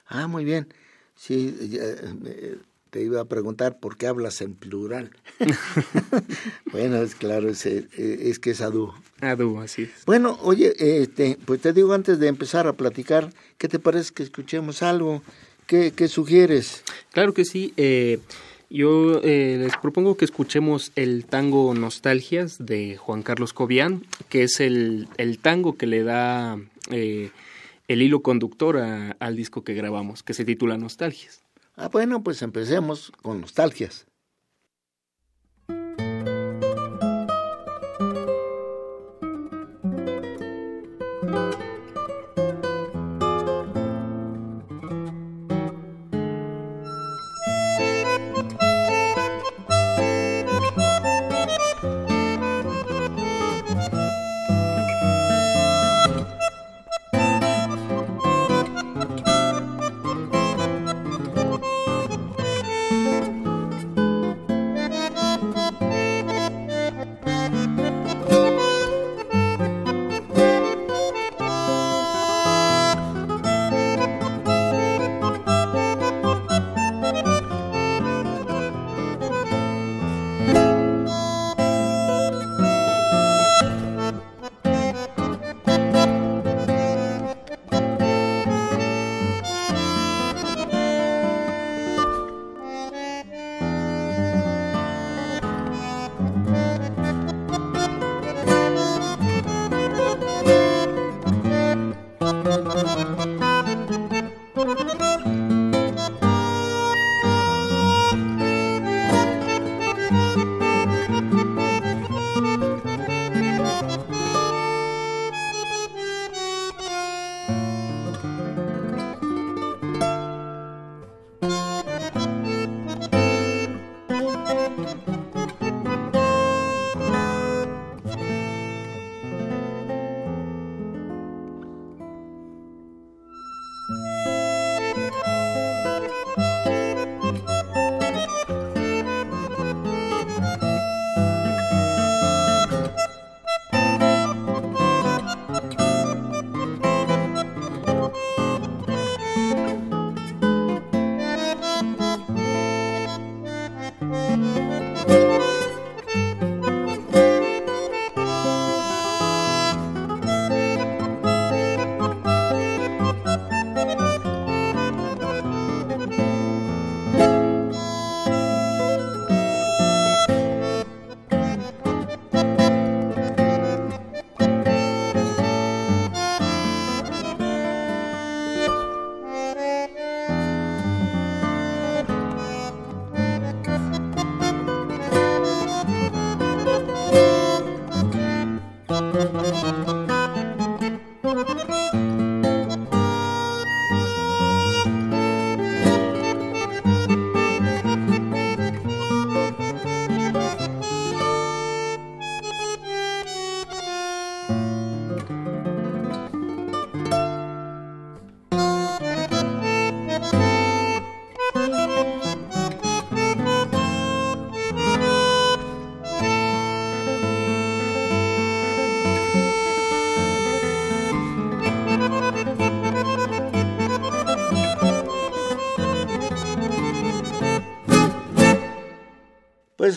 Ah, 0.06 0.28
muy 0.28 0.44
bien. 0.44 0.68
Sí, 1.16 1.56
eh, 1.60 2.58
te 2.90 3.02
iba 3.02 3.20
a 3.20 3.24
preguntar 3.24 3.80
por 3.80 3.96
qué 3.96 4.06
hablas 4.06 4.40
en 4.40 4.54
plural. 4.54 5.10
bueno, 6.72 7.02
es 7.02 7.16
claro, 7.16 7.48
es, 7.48 7.66
eh, 7.66 7.88
es 7.96 8.38
que 8.38 8.50
es 8.50 8.60
Adu. 8.60 8.92
Adu, 9.20 9.58
así 9.58 9.82
es. 9.82 10.04
Bueno, 10.06 10.38
oye, 10.42 10.72
este, 10.78 11.36
pues 11.44 11.60
te 11.60 11.72
digo 11.72 11.92
antes 11.92 12.20
de 12.20 12.28
empezar 12.28 12.68
a 12.68 12.74
platicar, 12.74 13.32
¿qué 13.58 13.66
te 13.66 13.80
parece 13.80 14.14
que 14.14 14.22
escuchemos 14.22 14.84
algo? 14.84 15.22
¿Qué, 15.66 15.92
qué 15.92 16.06
sugieres? 16.06 16.84
Claro 17.10 17.34
que 17.34 17.44
sí. 17.44 17.74
Eh, 17.76 18.20
yo 18.74 19.20
eh, 19.22 19.56
les 19.60 19.76
propongo 19.76 20.16
que 20.16 20.24
escuchemos 20.24 20.90
el 20.96 21.26
tango 21.26 21.72
Nostalgias 21.74 22.56
de 22.58 22.96
Juan 22.96 23.22
Carlos 23.22 23.52
Cobian, 23.52 24.04
que 24.28 24.42
es 24.42 24.58
el, 24.58 25.08
el 25.16 25.38
tango 25.38 25.76
que 25.76 25.86
le 25.86 26.02
da 26.02 26.58
eh, 26.90 27.30
el 27.86 28.02
hilo 28.02 28.20
conductor 28.20 28.76
al 28.76 29.36
disco 29.36 29.62
que 29.62 29.74
grabamos, 29.74 30.24
que 30.24 30.34
se 30.34 30.44
titula 30.44 30.76
Nostalgias. 30.76 31.40
Ah, 31.76 31.88
bueno, 31.88 32.24
pues 32.24 32.42
empecemos 32.42 33.12
con 33.22 33.40
Nostalgias. 33.40 34.06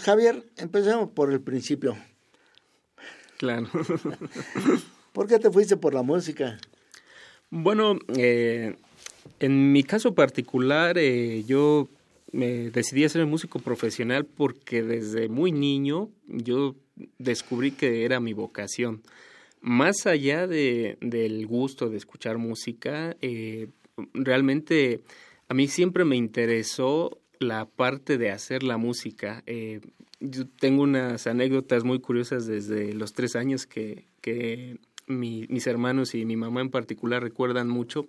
Javier, 0.07 0.41
empecemos 0.55 1.09
por 1.09 1.33
el 1.33 1.41
principio. 1.41 1.97
Claro. 3.35 3.67
¿Por 5.11 5.27
qué 5.27 5.37
te 5.37 5.51
fuiste 5.51 5.75
por 5.75 5.93
la 5.93 6.01
música? 6.01 6.57
Bueno, 7.49 7.99
eh, 8.15 8.77
en 9.41 9.73
mi 9.73 9.83
caso 9.83 10.15
particular, 10.15 10.97
eh, 10.97 11.43
yo 11.45 11.89
me 12.31 12.69
decidí 12.69 13.03
a 13.03 13.09
ser 13.09 13.25
músico 13.25 13.59
profesional 13.59 14.25
porque 14.25 14.81
desde 14.81 15.27
muy 15.27 15.51
niño 15.51 16.09
yo 16.25 16.77
descubrí 17.17 17.71
que 17.71 18.05
era 18.05 18.21
mi 18.21 18.31
vocación. 18.31 19.01
Más 19.59 20.05
allá 20.05 20.47
de, 20.47 20.97
del 21.01 21.45
gusto 21.47 21.89
de 21.89 21.97
escuchar 21.97 22.37
música, 22.37 23.17
eh, 23.21 23.67
realmente 24.13 25.01
a 25.49 25.53
mí 25.53 25.67
siempre 25.67 26.05
me 26.05 26.15
interesó 26.15 27.19
la 27.39 27.65
parte 27.65 28.17
de 28.17 28.31
hacer 28.31 28.63
la 28.63 28.77
música. 28.77 29.43
Eh, 29.45 29.81
yo 30.19 30.47
tengo 30.47 30.83
unas 30.83 31.27
anécdotas 31.27 31.83
muy 31.83 31.99
curiosas 31.99 32.47
desde 32.47 32.93
los 32.93 33.13
tres 33.13 33.35
años 33.35 33.65
que, 33.65 34.05
que 34.21 34.77
mis 35.07 35.67
hermanos 35.67 36.15
y 36.15 36.25
mi 36.25 36.35
mamá 36.35 36.61
en 36.61 36.69
particular 36.69 37.21
recuerdan 37.21 37.69
mucho 37.69 38.07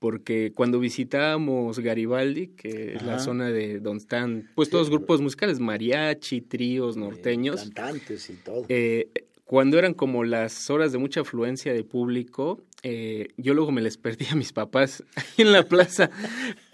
porque 0.00 0.52
cuando 0.54 0.80
visitábamos 0.80 1.78
Garibaldi, 1.78 2.48
que 2.48 2.94
es 2.94 3.02
la 3.02 3.18
zona 3.18 3.50
de 3.50 3.80
donde 3.80 4.02
están 4.02 4.50
pues 4.54 4.70
todos 4.70 4.88
los 4.88 4.98
grupos 4.98 5.20
musicales, 5.20 5.60
mariachi, 5.60 6.40
tríos, 6.40 6.96
norteños, 6.96 7.62
cantantes 7.62 8.30
y 8.30 8.34
todo. 8.34 8.64
Eh, 8.68 9.10
cuando 9.44 9.78
eran 9.78 9.94
como 9.94 10.24
las 10.24 10.70
horas 10.70 10.92
de 10.92 10.98
mucha 10.98 11.20
afluencia 11.20 11.74
de 11.74 11.84
público, 11.84 12.62
eh, 12.82 13.28
yo 13.36 13.54
luego 13.54 13.72
me 13.72 13.80
les 13.80 13.96
perdía 13.96 14.32
a 14.32 14.36
mis 14.36 14.52
papás 14.52 15.04
en 15.36 15.52
la 15.52 15.64
plaza, 15.64 16.10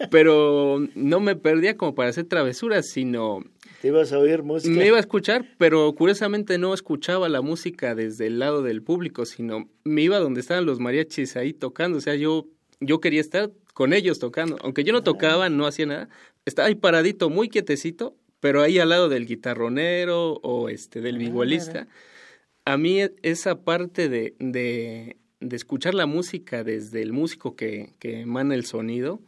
pero 0.09 0.79
no 0.95 1.19
me 1.19 1.35
perdía 1.35 1.77
como 1.77 1.95
para 1.95 2.09
hacer 2.09 2.25
travesuras, 2.25 2.87
sino... 2.87 3.43
¿Te 3.81 3.89
ibas 3.89 4.11
a 4.13 4.19
oír 4.19 4.43
música? 4.43 4.73
Me 4.73 4.87
iba 4.87 4.97
a 4.97 5.01
escuchar, 5.01 5.45
pero 5.57 5.93
curiosamente 5.93 6.57
no 6.57 6.73
escuchaba 6.73 7.29
la 7.29 7.41
música 7.41 7.93
desde 7.93 8.27
el 8.27 8.39
lado 8.39 8.63
del 8.63 8.81
público, 8.81 9.25
sino 9.25 9.69
me 9.83 10.01
iba 10.01 10.19
donde 10.19 10.41
estaban 10.41 10.65
los 10.65 10.79
mariachis 10.79 11.35
ahí 11.35 11.53
tocando, 11.53 11.97
o 11.97 12.01
sea, 12.01 12.15
yo, 12.15 12.47
yo 12.79 12.99
quería 12.99 13.21
estar 13.21 13.51
con 13.73 13.93
ellos 13.93 14.19
tocando, 14.19 14.57
aunque 14.63 14.83
yo 14.83 14.93
no 14.93 15.03
tocaba, 15.03 15.49
no 15.49 15.67
hacía 15.67 15.85
nada, 15.85 16.09
estaba 16.45 16.67
ahí 16.67 16.75
paradito, 16.75 17.29
muy 17.29 17.49
quietecito, 17.49 18.15
pero 18.39 18.61
ahí 18.61 18.79
al 18.79 18.89
lado 18.89 19.09
del 19.09 19.25
guitarronero 19.25 20.33
o 20.41 20.69
este 20.69 21.01
del 21.01 21.17
vihuelista 21.17 21.87
a 22.67 22.77
mí 22.77 23.01
e, 23.01 23.15
esa 23.23 23.63
parte 23.63 24.09
de, 24.09 24.35
de, 24.39 25.17
de, 25.39 25.55
escuchar 25.55 25.93
la 25.93 26.05
música 26.05 26.63
desde 26.63 27.01
el 27.01 27.13
músico 27.13 27.55
que, 27.55 27.93
que 27.99 28.21
emana 28.21 28.55
el 28.55 28.65
sonido, 28.65 29.21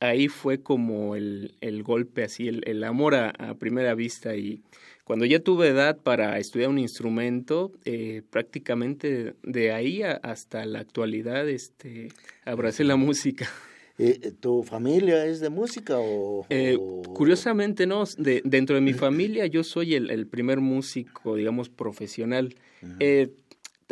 ahí 0.00 0.28
fue 0.28 0.62
como 0.62 1.14
el, 1.16 1.54
el 1.60 1.82
golpe, 1.82 2.24
así, 2.24 2.48
el, 2.48 2.62
el 2.66 2.84
amor 2.84 3.14
a, 3.14 3.30
a, 3.30 3.54
primera 3.54 3.94
vista. 3.94 4.34
Y 4.34 4.62
cuando 5.04 5.24
ya 5.24 5.40
tuve 5.40 5.68
edad 5.68 5.98
para 5.98 6.38
estudiar 6.38 6.70
un 6.70 6.78
instrumento, 6.78 7.72
eh, 7.84 8.22
prácticamente 8.30 9.34
de 9.42 9.72
ahí 9.72 10.02
a, 10.02 10.12
hasta 10.12 10.64
la 10.66 10.80
actualidad 10.80 11.48
este, 11.48 12.08
abracé 12.44 12.84
la 12.84 12.96
música. 12.96 13.48
Eh, 13.98 14.32
¿Tu 14.40 14.62
familia 14.62 15.26
es 15.26 15.40
de 15.40 15.50
música 15.50 15.98
o, 15.98 16.46
eh, 16.48 16.78
Curiosamente 17.14 17.86
no, 17.86 18.04
de, 18.16 18.40
dentro 18.42 18.74
de 18.74 18.80
mi 18.80 18.94
familia 18.94 19.46
yo 19.46 19.62
soy 19.62 19.94
el, 19.94 20.10
el 20.10 20.26
primer 20.26 20.60
músico, 20.60 21.36
digamos, 21.36 21.68
profesional. 21.68 22.54
Uh 22.80 22.86
-huh. 22.86 23.30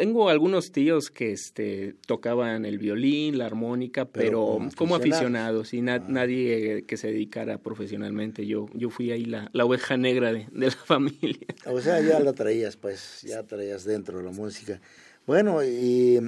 Tengo 0.01 0.31
algunos 0.31 0.73
tíos 0.73 1.11
que 1.11 1.31
este, 1.31 1.95
tocaban 2.07 2.65
el 2.65 2.79
violín, 2.79 3.37
la 3.37 3.45
armónica, 3.45 4.07
pero, 4.07 4.57
pero 4.59 4.71
como, 4.75 4.97
aficionados 4.97 5.75
y 5.75 5.83
na 5.83 5.97
ah. 5.97 6.07
nadie 6.09 6.87
que 6.87 6.97
se 6.97 7.09
dedicara 7.09 7.59
profesionalmente. 7.59 8.47
Yo, 8.47 8.65
yo 8.73 8.89
fui 8.89 9.11
ahí 9.11 9.27
la, 9.27 9.51
la 9.53 9.67
oveja 9.67 9.99
negra 9.99 10.33
de, 10.33 10.47
de, 10.53 10.67
la 10.69 10.71
familia. 10.87 11.47
O 11.67 11.83
sea, 11.83 12.01
ya 12.01 12.19
la 12.19 12.33
traías, 12.33 12.79
pues, 12.79 13.21
ya 13.29 13.43
traías 13.43 13.85
dentro 13.85 14.17
de 14.17 14.25
la 14.25 14.31
música. 14.31 14.81
Bueno, 15.27 15.63
y 15.63 16.19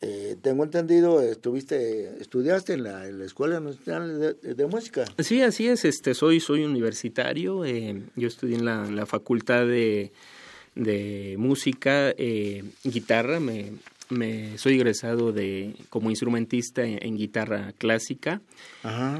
eh, 0.00 0.36
tengo 0.40 0.62
entendido, 0.62 1.20
estuviste, 1.20 2.20
estudiaste 2.20 2.74
en 2.74 2.84
la, 2.84 3.08
en 3.08 3.18
la 3.18 3.24
Escuela 3.24 3.58
Nacional 3.58 4.38
de, 4.40 4.54
de, 4.54 4.66
Música. 4.66 5.04
Sí, 5.18 5.42
así 5.42 5.66
es, 5.66 5.84
este, 5.84 6.14
soy, 6.14 6.38
soy 6.38 6.62
universitario, 6.62 7.64
eh, 7.64 8.00
yo 8.14 8.28
estudié 8.28 8.54
en 8.54 8.66
la, 8.66 8.86
en 8.86 8.94
la 8.94 9.06
Facultad 9.06 9.66
de, 9.66 10.12
de 10.74 11.36
Música, 11.38 12.12
eh, 12.16 12.64
Guitarra, 12.84 13.40
me, 13.40 13.72
me, 14.08 14.56
soy 14.58 14.74
egresado 14.74 15.32
de, 15.32 15.74
como 15.90 16.10
instrumentista 16.10 16.82
en, 16.84 16.98
en 17.02 17.16
guitarra 17.16 17.72
clásica, 17.78 18.40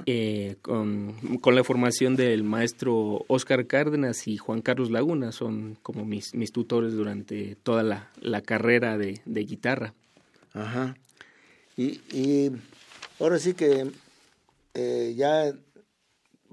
eh, 0.07 0.57
con, 0.63 1.13
con, 1.41 1.55
la 1.55 1.65
formación 1.65 2.17
del 2.17 2.43
maestro 2.43 3.25
Oscar 3.29 3.67
Cárdenas 3.67 4.27
y 4.29 4.37
Juan 4.37 4.63
Carlos 4.63 4.91
Laguna, 4.91 5.33
son 5.33 5.77
como 5.83 6.05
mis, 6.05 6.35
mis 6.35 6.53
tutores 6.53 6.95
durante 6.95 7.57
toda 7.63 7.83
la, 7.83 8.11
la 8.21 8.41
carrera 8.41 8.99
de, 8.99 9.21
de 9.25 9.45
guitarra. 9.45 9.95
Ajá. 10.53 10.97
Y, 11.77 12.01
y 12.13 12.53
ahora 13.19 13.39
sí 13.39 13.55
que 13.55 13.91
eh, 14.75 15.15
ya, 15.17 15.53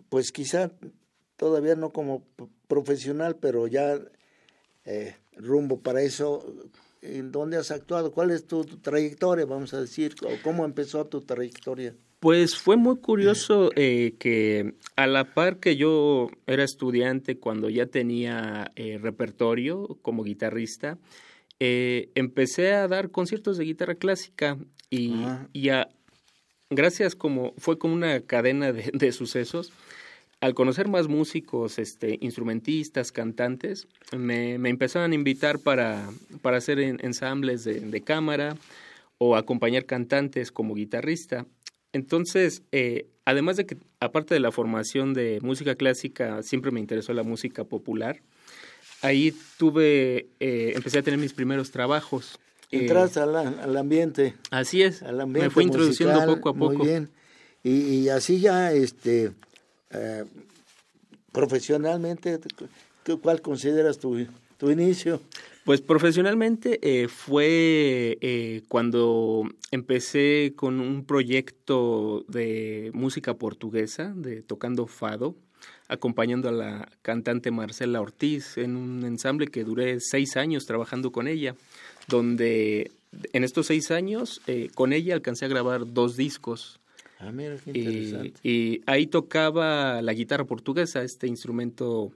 pues 0.10 0.32
quizá 0.32 0.72
todavía 1.36 1.76
no 1.76 1.92
como 1.92 2.24
profesional, 2.68 3.38
pero 3.38 3.68
ya 3.68 4.00
eh, 4.90 5.16
rumbo 5.38 5.80
para 5.80 6.02
eso, 6.02 6.46
¿en 7.02 7.32
dónde 7.32 7.58
has 7.58 7.72
actuado? 7.72 8.12
¿Cuál 8.12 8.32
es 8.32 8.46
tu, 8.46 8.66
tu, 8.66 8.78
trayectoria, 8.78 9.46
vamos 9.46 9.74
a 9.74 9.82
decir? 9.82 10.16
¿Cómo 10.44 10.66
empezó 10.66 11.06
tu 11.06 11.22
trayectoria? 11.22 11.96
Pues 12.20 12.58
fue 12.58 12.76
muy 12.76 12.98
curioso 12.98 13.72
eh, 13.78 14.16
que 14.20 14.74
a 14.98 15.08
la 15.08 15.34
par 15.34 15.60
que 15.60 15.78
yo 15.78 16.30
era 16.48 16.66
estudiante 16.66 17.38
cuando 17.38 17.70
ya 17.70 17.86
tenía 17.86 18.74
eh, 18.76 19.00
repertorio 19.02 19.98
como 20.02 20.26
guitarrista, 20.26 20.98
eh, 21.62 22.10
empecé 22.16 22.74
a 22.74 22.90
dar 22.90 23.12
conciertos 23.12 23.58
de 23.58 23.64
guitarra 23.64 23.96
clásica 23.96 24.58
y, 24.90 25.14
gracias 26.70 27.16
como 27.16 27.54
fue 27.58 27.80
como 27.80 27.94
una 27.94 28.20
cadena 28.20 28.74
de, 28.74 29.12
sucesos. 29.14 29.72
Al 30.42 30.54
conocer 30.54 30.88
más 30.88 31.08
músicos, 31.08 31.80
este, 31.80 32.18
instrumentistas, 32.22 33.12
cantantes, 33.12 33.88
me, 34.16 34.58
me 34.58 34.70
empezaron 34.70 35.12
a 35.12 35.16
invitar 35.16 35.60
para, 35.60 36.10
para 36.42 36.58
hacer 36.58 36.80
ensambles 36.80 37.66
de, 37.66 37.82
de 37.82 38.02
cámara 38.02 38.56
o 39.18 39.36
acompañar 39.36 39.86
cantantes 39.86 40.52
como 40.52 40.76
guitarrista. 40.76 41.46
Entonces, 41.92 42.64
eh, 42.72 43.08
además 43.26 43.58
de 43.58 43.66
que, 43.66 43.78
aparte 44.00 44.34
de 44.34 44.40
la 44.40 44.52
formación 44.52 45.14
de 45.14 45.40
música 45.42 45.76
clásica, 45.76 46.42
siempre 46.44 46.72
me 46.72 46.80
interesó 46.80 47.14
la 47.14 47.24
música 47.24 47.64
popular. 47.64 48.22
Ahí 49.02 49.34
tuve, 49.58 50.30
eh, 50.40 50.74
empecé 50.76 51.00
a 51.00 51.04
tener 51.04 51.20
mis 51.20 51.34
primeros 51.34 51.72
trabajos. 51.72 52.40
Eh, 52.72 52.82
Entraste 52.82 53.20
al, 53.20 53.78
ambiente. 53.78 54.36
Así 54.52 54.84
es. 54.84 55.02
Al 55.02 55.20
ambiente 55.22 55.48
me 55.48 55.54
fui 55.54 55.64
introduciendo 55.64 56.26
poco 56.26 56.50
a 56.50 56.54
poco. 56.54 56.78
Muy 56.78 56.88
bien. 56.88 57.10
Y, 57.64 58.08
así 58.10 58.40
ya, 58.40 58.72
este, 58.72 59.32
profesionalmente, 61.32 62.40
¿cuál 63.22 63.42
consideras 63.42 63.98
tu, 63.98 64.26
tu 64.58 64.70
inicio? 64.70 65.22
Pues 65.70 65.82
profesionalmente 65.82 66.80
eh, 66.82 67.08
fue 67.08 68.18
eh, 68.22 68.64
cuando 68.68 69.44
empecé 69.70 70.54
con 70.56 70.80
un 70.80 71.06
proyecto 71.06 72.26
de 72.28 72.90
música 72.96 73.36
portuguesa, 73.36 74.12
de 74.16 74.42
tocando 74.42 74.88
fado, 74.88 75.36
acompañando 75.88 76.50
a 76.50 76.54
la 76.54 76.90
cantante 77.04 77.52
Marcela 77.52 78.02
Ortiz 78.02 78.58
en 78.58 78.78
un 78.78 79.06
ensamble 79.06 79.48
que 79.48 79.64
duré 79.64 80.00
seis 80.00 80.38
años 80.38 80.66
trabajando 80.66 81.12
con 81.12 81.28
ella, 81.28 81.56
donde 82.08 82.92
en 83.34 83.44
estos 83.44 83.68
seis 83.68 83.92
años 83.92 84.42
eh, 84.48 84.72
con 84.74 84.92
ella 84.92 85.14
alcancé 85.14 85.46
a 85.46 85.50
grabar 85.50 85.94
dos 85.94 86.18
discos. 86.18 86.80
Ah, 87.20 87.32
mira, 87.32 87.58
qué 87.58 87.72
interesante. 87.72 88.40
y, 88.44 88.82
ahí 88.86 89.08
tocaba 89.08 90.02
la 90.02 90.14
guitarra 90.14 90.46
portuguesa, 90.46 91.04
este 91.04 91.28
instrumento 91.28 92.12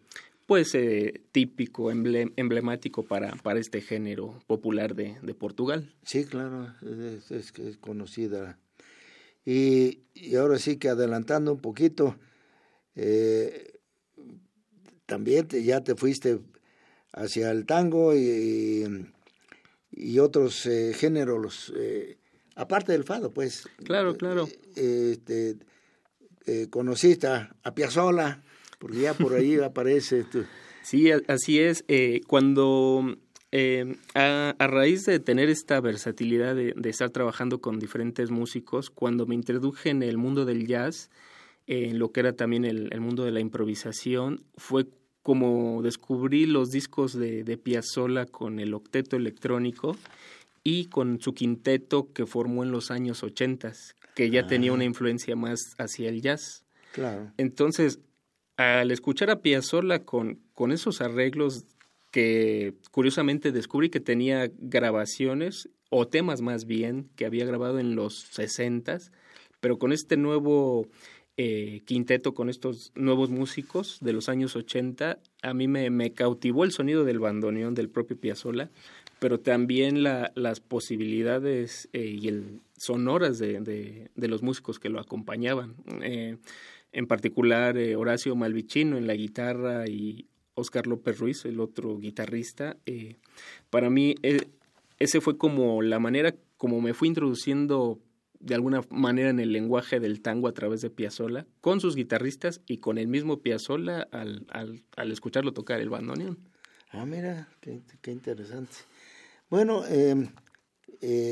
pues 0.46 0.76
eh, 0.76 1.22
típico, 1.32 1.92
emblemático 1.92 3.04
para, 3.04 3.32
para 3.38 3.60
este 3.60 3.82
género 3.82 4.40
popular 4.48 4.96
de, 4.96 5.18
de 5.22 5.34
Portugal. 5.34 5.94
Sí, 6.04 6.26
claro, 6.26 6.74
es, 6.82 7.32
es, 7.32 7.78
conocida. 7.80 8.58
Y, 9.46 10.00
y, 10.14 10.36
ahora 10.36 10.58
sí 10.58 10.78
que 10.78 10.90
adelantando 10.90 11.54
un 11.54 11.60
poquito, 11.60 12.16
eh, 12.96 13.80
también 15.06 15.48
ya 15.50 15.82
te 15.82 15.96
fuiste 15.96 16.40
hacia 17.14 17.52
el 17.52 17.66
tango 17.66 18.16
y, 18.16 18.86
y 19.92 20.20
otros 20.20 20.66
eh, 20.66 20.94
géneros, 20.94 21.74
eh, 21.78 22.18
aparte 22.56 22.92
del 22.92 23.04
fado, 23.04 23.32
pues. 23.32 23.68
Claro, 23.84 24.16
claro. 24.16 24.48
este, 24.76 25.58
conociste 26.70 27.28
a, 27.28 27.56
a 27.64 27.74
Piazzolla 27.74 28.42
porque 28.84 29.00
ya 29.00 29.14
por 29.14 29.34
ahí 29.34 29.58
aparece. 29.64 30.26
Sí, 30.82 31.10
así 31.30 31.60
es. 31.60 31.86
Eh, 31.88 32.20
cuando 32.28 33.16
eh, 33.54 33.96
a, 34.14 34.54
raíz 34.60 35.06
de 35.06 35.22
tener 35.22 35.50
esta 35.50 35.80
versatilidad 35.80 36.54
de, 36.54 36.74
estar 36.90 37.10
trabajando 37.10 37.62
con 37.62 37.80
diferentes 37.80 38.30
músicos, 38.30 38.90
cuando 38.90 39.26
me 39.26 39.36
introduje 39.36 39.90
en 39.90 40.04
el 40.04 40.18
mundo 40.18 40.44
del 40.44 40.68
jazz, 40.68 41.10
en 41.66 41.98
lo 41.98 42.12
que 42.12 42.20
era 42.20 42.34
también 42.34 42.66
el, 42.66 43.00
mundo 43.00 43.24
de 43.24 43.32
la 43.32 43.40
improvisación, 43.40 44.44
fue 44.58 44.88
como 45.22 45.82
descubrí 45.82 46.46
los 46.46 46.70
discos 46.70 47.14
de, 47.14 47.46
de 47.46 47.58
Piazzolla 47.58 48.26
con 48.26 48.60
el 48.60 48.74
octeto 48.74 49.16
electrónico 49.16 49.96
y 50.64 50.86
con 50.86 51.20
su 51.20 51.34
quinteto 51.34 52.12
que 52.14 52.26
formó 52.26 52.64
en 52.64 52.72
los 52.72 52.92
años 52.92 53.24
ochentas, 53.24 53.96
que 54.16 54.30
ya 54.30 54.48
tenía 54.48 54.72
ah. 54.72 54.76
una 54.76 54.86
influencia 54.86 55.36
más 55.36 55.60
hacia 55.78 56.10
el 56.10 56.22
jazz. 56.22 56.66
Claro. 56.94 57.34
Entonces, 57.38 58.00
al 58.58 58.92
escuchar 58.92 59.30
a 59.30 59.42
Piazzolla 59.42 60.06
con, 60.06 60.40
con 60.54 60.72
esos 60.72 61.02
arreglos 61.02 61.66
que 62.12 62.76
curiosamente 62.92 63.52
descubrí 63.52 63.90
que 63.90 64.00
tenía 64.00 64.52
grabaciones 64.60 65.70
o 65.90 66.08
temas 66.08 66.42
más 66.42 66.66
bien 66.66 67.10
que 67.16 67.26
había 67.26 67.46
grabado 67.46 67.80
en 67.80 67.96
los 67.96 68.20
sesentas, 68.32 69.12
pero 69.60 69.80
con 69.80 69.92
este 69.92 70.16
nuevo 70.18 70.88
eh, 71.38 71.82
quinteto, 71.86 72.36
con 72.36 72.50
estos 72.50 72.92
nuevos 72.94 73.32
músicos 73.32 73.98
de 74.02 74.14
los 74.14 74.30
años 74.30 74.56
80, 74.56 75.18
a 75.42 75.54
mí 75.56 75.68
me, 75.68 75.90
me 75.90 76.14
cautivó 76.14 76.64
el 76.64 76.72
sonido 76.72 77.04
del 77.04 77.18
bandoneón 77.18 77.74
del 77.74 77.90
propio 77.90 78.20
Piazzolla, 78.20 78.70
pero 79.24 79.40
también 79.40 80.04
la, 80.04 80.34
las 80.36 80.60
posibilidades 80.60 81.88
eh, 81.94 82.18
y 82.22 82.28
el 82.28 82.60
sonoras 82.76 83.40
de, 83.40 84.10
los 84.18 84.44
músicos 84.44 84.80
que 84.80 84.90
lo 84.90 85.00
acompañaban. 85.00 85.76
Eh, 86.02 86.36
en 86.92 87.08
particular 87.08 87.78
eh, 87.78 87.96
Horacio 87.96 88.36
Malvicino 88.36 88.98
en 88.98 89.08
la 89.08 89.14
guitarra 89.14 89.88
y 89.88 90.28
Oscar 90.56 90.88
López 90.88 91.20
Ruiz, 91.20 91.46
el 91.46 91.62
otro 91.62 91.98
guitarrista. 92.00 92.76
Para 93.70 93.90
mí, 93.90 94.16
ese 95.00 95.22
fue 95.22 95.38
como 95.38 95.82
la 95.82 96.00
manera 96.00 96.36
como 96.58 96.82
me 96.82 96.94
fui 96.94 97.08
introduciendo 97.08 98.02
de 98.42 98.56
alguna 98.56 98.82
manera 98.90 99.30
en 99.30 99.40
el 99.40 99.54
lenguaje 99.54 100.02
del 100.02 100.22
tango 100.22 100.50
a 100.50 100.54
través 100.54 100.82
de 100.82 100.90
Piazzolla, 100.90 101.48
con 101.62 101.80
sus 101.80 101.96
guitarristas 101.96 102.60
y 102.68 102.80
con 102.80 102.98
el 102.98 103.08
mismo 103.08 103.42
Piazzolla 103.42 104.02
al, 104.12 104.46
al, 104.50 104.84
al 104.98 105.12
escucharlo 105.14 105.54
tocar 105.54 105.80
el 105.80 105.90
bandoneón. 105.90 106.40
Ah, 106.92 107.06
mira, 107.06 107.48
qué, 107.62 107.82
qué 108.02 108.12
interesante. 108.12 108.76
Bueno, 109.54 109.86
em, 109.86 110.30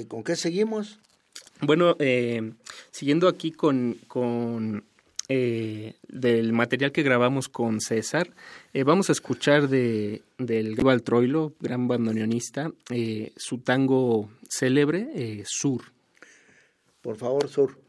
¿con 0.07 0.23
qué 0.23 0.35
seguimos? 0.35 0.99
Bueno, 1.59 1.97
siguiendo 2.91 3.27
aquí 3.27 3.51
con, 3.51 3.97
con 4.07 4.83
eh, 5.27 5.95
del 6.07 6.53
material 6.53 6.91
que 6.91 7.01
grabamos 7.01 7.49
con 7.49 7.81
César. 7.81 8.29
Eh, 8.75 8.83
vamos 8.83 9.09
a 9.09 9.13
escuchar 9.13 9.69
de, 9.69 10.21
del 10.37 10.75
Global 10.75 11.01
Troilo, 11.01 11.53
gran 11.59 11.87
bandoneonista, 11.87 12.71
eh, 12.91 13.31
su 13.37 13.57
tango 13.57 14.29
célebre, 14.47 15.43
Sur. 15.47 15.81
Por 17.01 17.15
favor, 17.15 17.47
Sur. 17.49 17.79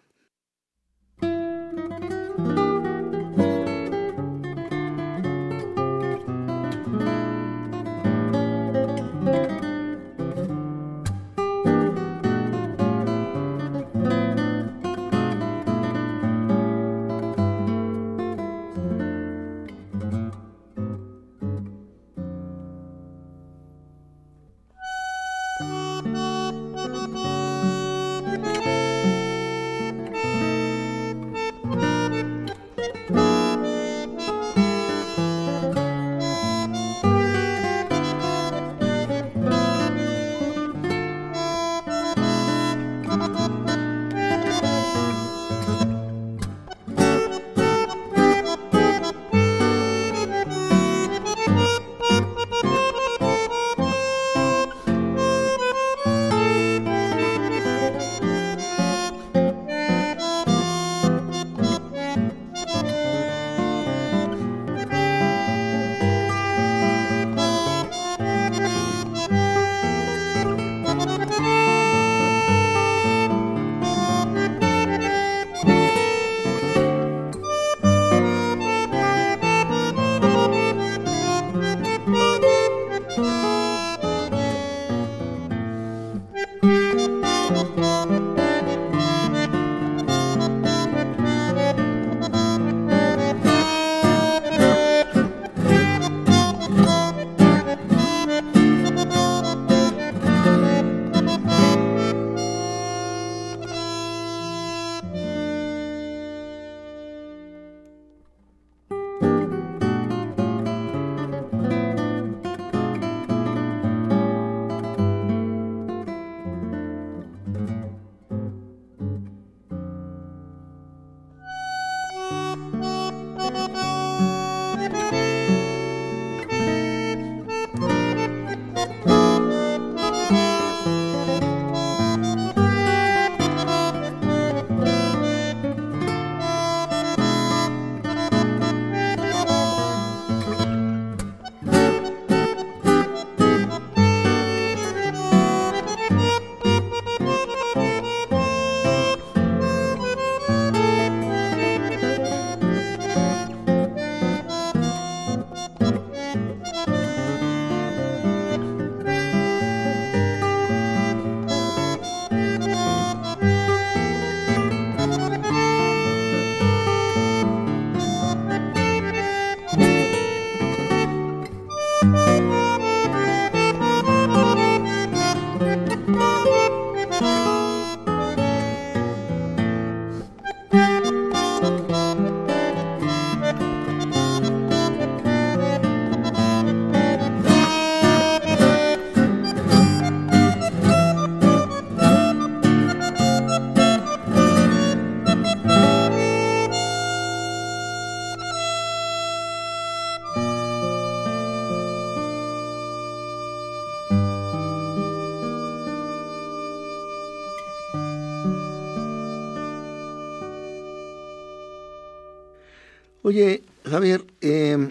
Oye, 213.32 213.62
Javier, 213.86 214.26
em, 214.42 214.90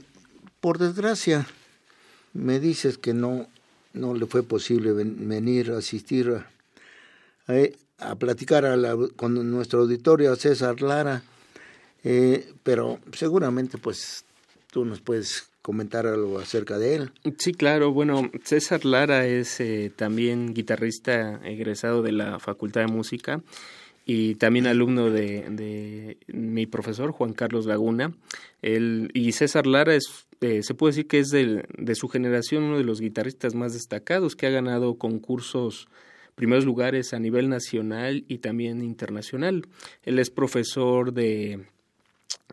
por 0.61 0.79
desgracia, 0.79 1.45
me 2.33 2.59
dices 2.59 2.97
que 2.97 3.13
no, 3.13 3.47
no 3.93 4.15
le 4.15 4.25
fue 4.25 4.41
posible 4.41 4.93
venir 4.93 5.69
a 5.69 5.77
asistir 5.77 6.43
a, 7.47 7.53
a, 7.99 8.15
platicar 8.15 8.65
con 9.15 9.51
nuestro 9.51 9.81
auditorio, 9.81 10.33
a 10.33 10.37
César 10.37 10.81
Lara, 10.81 11.21
eh, 12.03 12.51
pero 12.63 12.97
seguramente 13.13 13.77
pues 13.77 14.25
tú 14.71 14.85
nos 14.85 15.01
puedes 15.01 15.47
comentar 15.61 16.07
algo 16.07 16.39
acerca 16.39 16.79
de 16.79 16.95
él. 16.95 17.11
Sí, 17.37 17.53
claro. 17.53 17.91
Bueno, 17.91 18.31
César 18.43 18.85
Lara 18.85 19.27
es 19.27 19.59
eh, 19.59 19.93
también 19.95 20.55
guitarrista 20.55 21.39
egresado 21.43 22.01
de 22.01 22.13
la 22.13 22.39
Facultad 22.39 22.81
de 22.81 22.87
Música 22.87 23.39
y 24.05 24.35
también 24.35 24.67
alumno 24.67 25.09
de, 25.09 25.49
de, 25.49 26.17
mi 26.27 26.65
profesor 26.65 27.11
Juan 27.11 27.33
Carlos 27.33 27.65
Laguna. 27.65 28.13
Él, 28.61 29.09
y 29.13 29.31
César 29.31 29.67
Lara 29.67 29.95
es, 29.95 30.27
eh, 30.41 30.63
se 30.63 30.73
puede 30.73 30.91
decir 30.91 31.07
que 31.07 31.19
es 31.19 31.29
de, 31.29 31.65
de 31.77 31.95
su 31.95 32.07
generación 32.07 32.63
uno 32.63 32.77
de 32.77 32.83
los 32.83 32.99
guitarristas 32.99 33.55
más 33.55 33.73
destacados, 33.73 34.35
que 34.35 34.47
ha 34.47 34.51
ganado 34.51 34.95
concursos 34.95 35.87
primeros 36.35 36.65
lugares 36.65 37.13
a 37.13 37.19
nivel 37.19 37.49
nacional 37.49 38.25
y 38.27 38.39
también 38.39 38.83
internacional. 38.83 39.67
Él 40.03 40.17
es 40.17 40.29
profesor 40.29 41.13
de, 41.13 41.65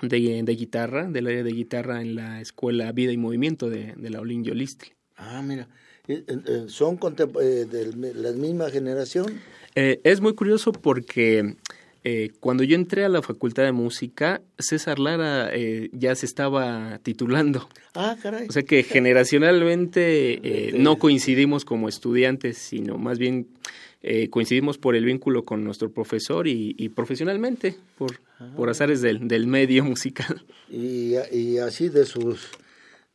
de, 0.02 0.42
de 0.42 0.54
guitarra, 0.54 1.08
del 1.08 1.26
área 1.26 1.42
de 1.42 1.52
guitarra 1.52 2.02
en 2.02 2.14
la 2.14 2.40
Escuela 2.40 2.92
Vida 2.92 3.12
y 3.12 3.16
Movimiento 3.16 3.70
de, 3.70 3.94
de 3.96 4.10
la 4.10 4.20
Olin 4.20 4.44
Yolistli. 4.44 4.90
Ah, 5.16 5.42
mira. 5.42 5.68
Eh, 6.08 6.24
eh, 6.26 6.64
¿Son 6.68 6.98
de 6.98 8.14
la 8.14 8.32
misma 8.32 8.70
generación? 8.70 9.40
Eh, 9.74 10.00
es 10.04 10.20
muy 10.20 10.34
curioso 10.34 10.72
porque 10.72 11.54
eh, 12.02 12.30
cuando 12.40 12.64
yo 12.64 12.74
entré 12.74 13.04
a 13.04 13.10
la 13.10 13.20
Facultad 13.20 13.64
de 13.64 13.72
Música, 13.72 14.40
César 14.58 14.98
Lara 14.98 15.50
eh, 15.52 15.90
ya 15.92 16.14
se 16.14 16.24
estaba 16.24 16.98
titulando. 17.02 17.68
Ah, 17.94 18.16
caray. 18.22 18.48
O 18.48 18.52
sea 18.52 18.62
que 18.62 18.82
generacionalmente 18.82 20.72
no 20.78 20.98
coincidimos 20.98 21.66
como 21.66 21.88
estudiantes, 21.88 22.56
sino 22.56 22.96
más 22.96 23.18
bien 23.18 23.48
coincidimos 24.30 24.78
por 24.78 24.96
el 24.96 25.04
vínculo 25.04 25.44
con 25.44 25.62
nuestro 25.62 25.90
profesor 25.90 26.48
y, 26.48 26.74
y 26.78 26.88
profesionalmente, 26.88 27.76
por, 27.98 28.20
ah. 28.38 28.50
por 28.56 28.70
azares 28.70 29.02
del, 29.02 29.28
del 29.28 29.46
medio 29.46 29.84
musical. 29.84 30.42
Y, 30.70 31.14
y 31.30 31.58
así 31.58 31.90
de 31.90 32.06
sus 32.06 32.48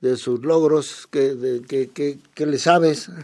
de 0.04 0.18
sus 0.18 0.44
logros, 0.44 1.08
que, 1.10 1.62
que, 1.68 1.90
que, 1.90 2.18
que 2.34 2.46
le 2.46 2.58
sabes? 2.58 3.10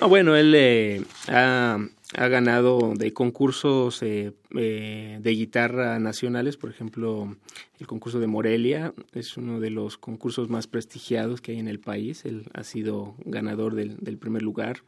No, 0.00 0.08
bueno, 0.08 0.34
él 0.34 0.52
eh, 0.56 1.04
ha 1.28 1.78
ha 2.16 2.28
ganado 2.28 2.94
de 2.94 3.12
concursos 3.12 4.02
eh, 4.02 4.32
eh, 4.54 5.18
de 5.20 5.30
guitarra 5.30 5.98
nacionales, 5.98 6.56
por 6.56 6.70
ejemplo, 6.70 7.36
el 7.80 7.86
concurso 7.86 8.20
de 8.20 8.26
Morelia 8.26 8.94
es 9.12 9.36
uno 9.36 9.58
de 9.58 9.70
los 9.70 9.98
concursos 9.98 10.48
más 10.48 10.66
prestigiados 10.66 11.40
que 11.40 11.52
hay 11.52 11.58
en 11.58 11.68
el 11.68 11.80
país. 11.80 12.24
Él 12.24 12.44
ha 12.54 12.62
sido 12.62 13.14
ganador 13.24 13.74
del, 13.74 13.96
del 13.98 14.16
primer 14.16 14.42
lugar. 14.42 14.78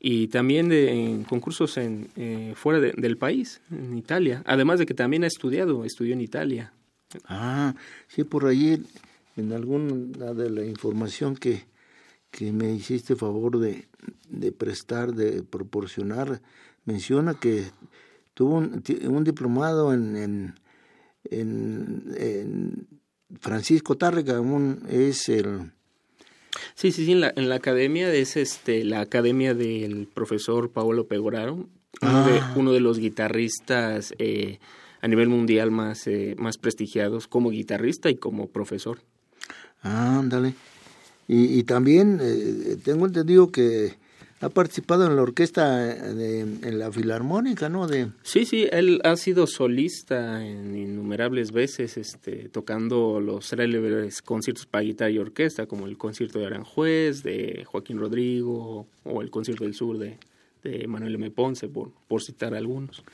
Y 0.00 0.28
también 0.28 0.68
de, 0.68 0.90
en 0.90 1.24
concursos 1.24 1.76
en, 1.76 2.08
eh, 2.16 2.54
fuera 2.56 2.80
de, 2.80 2.92
del 2.96 3.18
país, 3.18 3.60
en 3.70 3.96
Italia. 3.96 4.42
Además 4.46 4.78
de 4.78 4.86
que 4.86 4.94
también 4.94 5.24
ha 5.24 5.28
estudiado, 5.28 5.84
estudió 5.84 6.14
en 6.14 6.20
Italia. 6.20 6.72
Ah, 7.26 7.74
sí, 8.08 8.24
por 8.24 8.46
ahí, 8.46 8.82
en 9.36 9.52
alguna 9.52 10.34
de 10.34 10.50
la 10.50 10.64
información 10.64 11.36
que, 11.36 11.64
que 12.30 12.52
me 12.52 12.72
hiciste 12.72 13.16
favor 13.16 13.58
de, 13.58 13.86
de 14.28 14.52
prestar, 14.52 15.14
de 15.14 15.42
proporcionar, 15.42 16.40
menciona 16.84 17.34
que 17.34 17.64
tuvo 18.34 18.56
un, 18.56 18.82
un 19.08 19.24
diplomado 19.24 19.92
en, 19.92 20.16
en, 20.16 20.54
en, 21.24 22.14
en, 22.16 22.86
Francisco 23.40 23.96
Tárrega, 23.96 24.40
un, 24.40 24.82
es 24.90 25.28
el... 25.28 25.72
Sí, 26.74 26.92
sí, 26.92 27.06
sí, 27.06 27.12
en 27.12 27.20
la, 27.20 27.32
en 27.34 27.48
la 27.48 27.54
academia 27.54 28.12
es 28.12 28.36
este, 28.36 28.84
la 28.84 29.00
academia 29.00 29.54
del 29.54 30.06
profesor 30.06 30.70
Paolo 30.70 31.06
Pegoraro, 31.06 31.54
uno, 31.54 31.68
ah. 32.02 32.28
de, 32.28 32.60
uno 32.60 32.72
de 32.72 32.80
los 32.80 32.98
guitarristas 32.98 34.14
eh, 34.18 34.58
a 35.00 35.08
nivel 35.08 35.28
mundial 35.28 35.70
más, 35.70 36.06
eh, 36.06 36.34
más 36.38 36.58
prestigiados 36.58 37.26
como 37.26 37.50
guitarrista 37.50 38.10
y 38.10 38.16
como 38.16 38.48
profesor. 38.48 39.00
Ándale. 39.82 40.54
Y, 41.28 41.58
y 41.58 41.62
también 41.64 42.18
eh, 42.20 42.76
tengo 42.82 43.06
entendido 43.06 43.50
que 43.50 43.94
ha 44.42 44.48
participado 44.48 45.06
en 45.06 45.14
la 45.14 45.22
orquesta 45.22 45.78
de, 45.78 46.40
en 46.40 46.78
la 46.78 46.90
filarmónica, 46.90 47.68
¿no? 47.68 47.86
De... 47.86 48.08
Sí, 48.22 48.44
sí, 48.44 48.66
él 48.72 49.00
ha 49.04 49.16
sido 49.16 49.46
solista 49.46 50.44
en 50.44 50.76
innumerables 50.76 51.52
veces, 51.52 51.96
este, 51.96 52.48
tocando 52.48 53.20
los 53.20 53.48
célebres 53.48 54.20
conciertos 54.20 54.66
para 54.66 54.82
guitarra 54.82 55.10
y 55.10 55.18
orquesta, 55.18 55.66
como 55.66 55.86
el 55.86 55.96
concierto 55.96 56.40
de 56.40 56.46
Aranjuez, 56.46 57.22
de 57.22 57.64
Joaquín 57.66 57.98
Rodrigo, 57.98 58.88
o 59.04 59.22
el 59.22 59.30
concierto 59.30 59.62
del 59.62 59.74
sur 59.74 59.96
de, 59.98 60.18
de 60.64 60.88
Manuel 60.88 61.14
M. 61.14 61.30
Ponce, 61.30 61.68
por, 61.68 61.92
por 62.08 62.20
citar 62.20 62.52
algunos. 62.52 63.04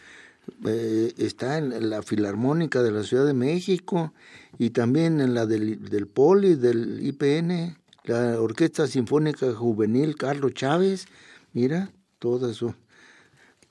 Eh, 0.66 1.12
está 1.18 1.59
en 1.59 1.90
la 1.90 2.03
Filarmónica 2.03 2.82
de 2.82 2.90
la 2.90 3.03
Ciudad 3.03 3.26
de 3.26 3.34
México 3.34 4.12
y 4.59 4.70
también 4.70 5.20
en 5.20 5.34
la 5.34 5.46
del, 5.46 5.88
del 5.88 6.07
Poli, 6.07 6.55
del 6.55 7.01
IPN 7.05 7.76
la 8.09 8.40
Orquesta 8.40 8.86
Sinfónica 8.86 9.53
Juvenil 9.53 10.16
Carlos 10.16 10.55
Chávez, 10.55 11.07
mira, 11.53 11.90
todo 12.18 12.51
eso. 12.51 12.74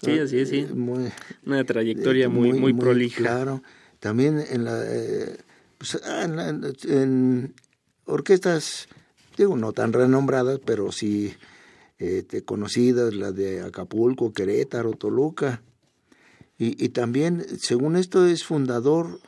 Sí, 0.03 0.11
así 0.19 0.37
es, 0.37 0.49
sí. 0.49 0.59
Eh, 0.59 0.73
muy, 0.73 1.11
Una 1.45 1.63
trayectoria 1.63 2.25
eh, 2.25 2.29
muy, 2.29 2.49
muy, 2.51 2.59
muy, 2.59 2.73
prolija. 2.73 3.17
Claro, 3.17 3.63
también 3.99 4.43
en 4.47 4.63
la, 4.63 4.79
eh, 4.85 5.37
pues, 5.79 5.99
ah, 6.05 6.23
en, 6.23 6.35
la, 6.35 6.49
en, 6.49 7.53
orquestas, 8.05 8.87
digo, 9.37 9.57
no 9.57 9.73
tan 9.73 9.91
renombradas, 9.91 10.59
pero 10.63 10.91
sí 10.91 11.33
este, 11.97 12.43
conocidas, 12.43 13.15
las 13.15 13.35
de 13.35 13.61
Acapulco, 13.61 14.33
Querétaro, 14.33 14.91
Toluca. 14.91 15.63
Y, 16.57 16.83
y 16.83 16.89
también, 16.89 17.45
según 17.59 17.95
esto, 17.95 18.25
es 18.25 18.43
fundador 18.43 19.19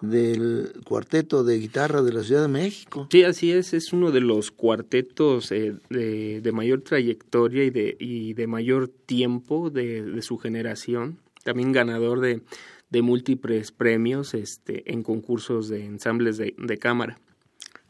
del 0.00 0.72
cuarteto 0.84 1.44
de 1.44 1.58
guitarra 1.58 2.02
de 2.02 2.12
la 2.12 2.22
Ciudad 2.22 2.42
de 2.42 2.48
México. 2.48 3.06
Sí, 3.10 3.22
así 3.22 3.52
es, 3.52 3.74
es 3.74 3.92
uno 3.92 4.10
de 4.10 4.20
los 4.20 4.50
cuartetos 4.50 5.52
eh, 5.52 5.74
de, 5.90 6.40
de, 6.40 6.52
mayor 6.52 6.82
trayectoria 6.82 7.64
y 7.64 7.70
de, 7.70 7.96
y 7.98 8.32
de 8.34 8.46
mayor 8.46 8.88
tiempo 8.88 9.70
de, 9.70 10.02
de, 10.02 10.22
su 10.22 10.38
generación, 10.38 11.18
también 11.44 11.72
ganador 11.72 12.20
de, 12.20 12.40
de 12.88 13.02
múltiples 13.02 13.72
premios 13.72 14.34
este, 14.34 14.90
en 14.92 15.02
concursos 15.02 15.68
de 15.68 15.84
ensambles 15.84 16.38
de, 16.38 16.54
de 16.56 16.78
cámara. 16.78 17.18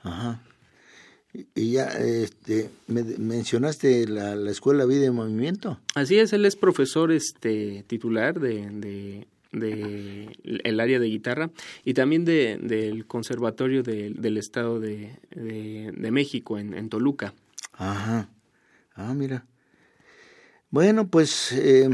Ajá. 0.03 0.43
Y 1.33 1.73
ya 1.73 1.87
este, 1.87 2.71
me, 2.89 3.05
mencionaste 3.05 4.09
la, 4.09 4.35
la, 4.35 4.51
Escuela 4.51 4.85
Vida 4.85 5.07
y 5.07 5.11
Movimiento. 5.11 5.79
Así 5.95 6.19
es, 6.19 6.33
él 6.33 6.45
es 6.45 6.57
profesor 6.57 7.13
este, 7.13 7.85
titular 7.87 8.41
de, 8.41 8.69
de, 8.71 9.27
de 9.53 10.29
el 10.43 10.81
área 10.81 10.99
de 10.99 11.07
guitarra 11.07 11.51
y 11.85 11.95
también 11.95 12.25
de, 12.25 12.59
del 12.61 13.07
Conservatorio 13.07 13.85
de, 13.85 14.11
del 14.11 14.39
Estado 14.39 14.81
de, 14.81 15.19
de, 15.31 16.11
México 16.11 16.59
en, 16.59 16.75
en, 16.75 16.89
Toluca. 16.89 17.33
Ajá. 17.75 18.29
Ah, 18.95 19.15
mira. 19.15 19.47
Bueno, 20.71 21.07
pues 21.07 21.53
eh, 21.53 21.89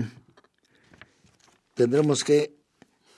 tendremos 1.75 2.25
que 2.25 2.53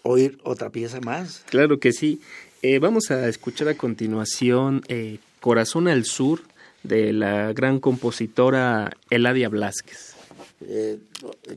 oír 0.03 0.39
otra 0.43 0.71
pieza 0.71 1.01
más. 1.01 1.45
Claro 1.49 1.79
que 1.79 1.93
sí. 1.93 2.21
Eh, 2.63 2.81
vamos 2.81 3.13
a 3.13 3.29
escuchar 3.29 3.69
a 3.69 3.77
continuación 3.77 4.83
eh, 4.89 5.19
Corazón 5.41 5.89
al 5.89 6.05
Sur 6.05 6.43
de 6.83 7.13
la 7.13 7.53
gran 7.53 7.81
compositora 7.81 8.91
Eladia 9.11 9.49
Blasquez. 9.49 10.15
Eh, 10.61 10.99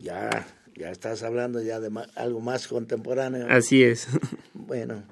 ya, 0.02 0.48
ya 0.76 0.92
estás 0.92 1.24
hablando 1.24 1.62
ya 1.62 1.80
de 1.80 1.92
algo 2.16 2.40
más 2.40 2.68
contemporáneo. 2.68 3.48
Así 3.50 3.84
es. 3.84 4.08
Bueno. 4.54 5.04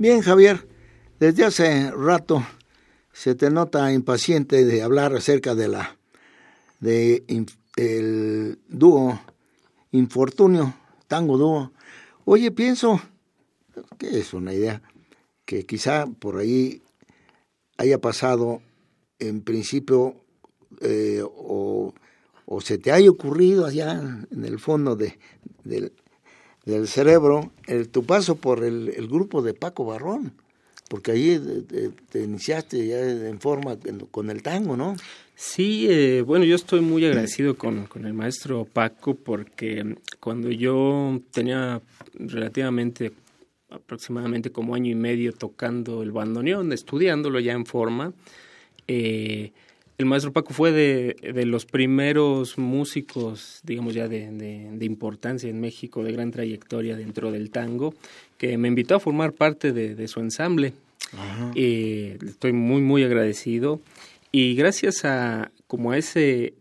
Bien, 0.00 0.22
Javier, 0.22 0.66
desde 1.18 1.44
hace 1.44 1.90
rato 1.90 2.42
se 3.12 3.34
te 3.34 3.50
nota 3.50 3.92
impaciente 3.92 4.64
de 4.64 4.80
hablar 4.80 5.14
acerca 5.14 5.54
de 5.54 5.68
la 5.68 5.98
de 6.80 7.22
el 7.76 8.58
dúo 8.66 9.20
Infortunio, 9.90 10.72
tango 11.06 11.36
dúo. 11.36 11.72
Oye, 12.24 12.50
pienso 12.50 12.98
que 13.98 14.18
es 14.18 14.32
una 14.32 14.54
idea 14.54 14.80
que 15.44 15.66
quizá 15.66 16.06
por 16.06 16.38
ahí 16.38 16.80
haya 17.76 18.00
pasado 18.00 18.62
en 19.18 19.42
principio 19.42 20.14
eh, 20.80 21.22
o, 21.22 21.92
o, 22.46 22.60
se 22.62 22.78
te 22.78 22.90
haya 22.90 23.10
ocurrido 23.10 23.66
allá 23.66 24.00
en 24.30 24.44
el 24.46 24.58
fondo 24.58 24.96
de, 24.96 25.18
del, 25.62 25.92
del 26.70 26.88
cerebro 26.88 27.50
el, 27.66 27.88
tu 27.88 28.04
paso 28.04 28.36
por 28.36 28.64
el, 28.64 28.92
el, 28.96 29.08
grupo 29.08 29.42
de 29.42 29.54
Paco 29.54 29.84
Barrón. 29.84 30.32
porque 30.88 31.12
ahí 31.12 31.62
te, 32.10 32.22
iniciaste 32.22 32.86
ya 32.86 33.00
en 33.00 33.40
forma 33.40 33.76
con 34.10 34.30
el 34.30 34.42
tango, 34.42 34.76
¿no? 34.76 34.96
Sí, 35.36 35.86
eh, 35.88 36.22
bueno, 36.22 36.44
yo 36.44 36.56
estoy 36.56 36.80
muy 36.80 37.04
agradecido 37.04 37.56
con, 37.56 37.86
con, 37.86 38.04
el 38.04 38.12
maestro 38.12 38.64
Paco 38.64 39.14
porque 39.14 39.96
cuando 40.18 40.50
yo 40.50 41.20
tenía 41.30 41.80
relativamente 42.14 43.12
aproximadamente 43.70 44.50
como 44.50 44.74
año 44.74 44.90
y 44.90 44.94
medio 44.94 45.32
tocando 45.32 46.02
el 46.02 46.12
bandoneón, 46.12 46.72
estudiándolo 46.72 47.40
ya 47.40 47.52
en 47.52 47.66
forma, 47.66 48.12
eh, 48.86 49.52
el 50.00 50.06
maestro 50.06 50.32
Paco 50.32 50.54
fue 50.54 50.72
de, 50.72 51.14
de, 51.34 51.44
los 51.44 51.66
primeros 51.66 52.56
músicos, 52.56 53.60
digamos 53.64 53.92
ya 53.92 54.08
de, 54.08 54.30
de, 54.30 54.84
importancia 54.86 55.50
en 55.50 55.60
México, 55.60 56.02
de 56.02 56.12
gran 56.12 56.30
trayectoria 56.30 56.96
dentro 56.96 57.30
del 57.30 57.50
tango, 57.50 57.92
que 58.38 58.56
me 58.56 58.68
invitó 58.68 58.94
a 58.94 59.00
formar 59.00 59.32
parte 59.32 59.72
de, 59.72 60.08
su 60.08 60.20
ensamble. 60.20 60.72
Eh, 61.54 62.16
estoy 62.26 62.54
muy, 62.54 62.80
muy 62.80 63.04
agradecido. 63.04 63.82
Y 64.32 64.54
gracias 64.54 65.04
a 65.04 65.50
como 65.66 65.92
a 65.92 65.98
ese 65.98 66.54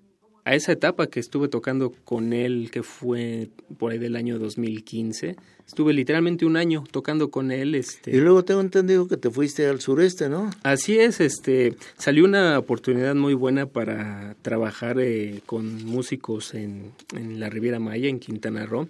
a 0.46 0.56
esa 0.56 0.72
etapa 0.72 1.08
que 1.08 1.20
estuve 1.20 1.48
tocando 1.48 1.92
con 2.06 2.34
él, 2.34 2.70
que 2.72 2.84
fue 2.84 3.50
por 3.78 3.92
ahí 3.92 3.98
del 3.98 4.16
año 4.16 4.40
2015, 4.40 5.36
estuve 5.68 5.94
literalmente 5.94 6.46
un 6.46 6.58
año 6.58 6.84
tocando 6.92 7.30
con 7.30 7.52
él. 7.52 7.76
Este, 7.76 8.16
y 8.16 8.20
luego 8.20 8.44
tengo 8.44 8.62
entendido 8.62 9.08
que 9.08 9.18
te 9.18 9.30
fuiste 9.30 9.68
al 9.68 9.82
sureste, 9.82 10.30
¿no? 10.30 10.50
Así 10.64 11.00
es, 11.00 11.20
este, 11.20 11.76
salió 11.98 12.26
una 12.26 12.58
oportunidad 12.58 13.16
muy 13.16 13.34
buena 13.34 13.68
para 13.68 14.36
trabajar 14.42 15.00
eh, 15.00 15.42
con 15.46 15.86
músicos 15.86 16.54
en, 16.54 16.92
en, 17.16 17.40
la 17.40 17.50
Riviera 17.50 17.80
Maya, 17.80 18.10
en 18.10 18.20
Quintana 18.20 18.66
Roo. 18.66 18.90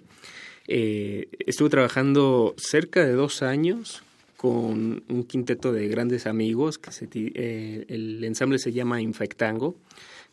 Eh, 0.68 1.28
estuve 1.46 1.68
trabajando 1.68 2.54
cerca 2.56 3.04
de 3.04 3.12
dos 3.12 3.42
años 3.42 4.02
con 4.36 5.02
un 5.08 5.24
quinteto 5.24 5.70
de 5.70 5.86
grandes 5.88 6.26
amigos, 6.26 6.78
que 6.78 6.92
se, 6.92 7.08
eh, 7.12 7.84
el 7.88 8.24
ensamble 8.24 8.58
se 8.58 8.72
llama 8.72 9.02
Infectango, 9.02 9.74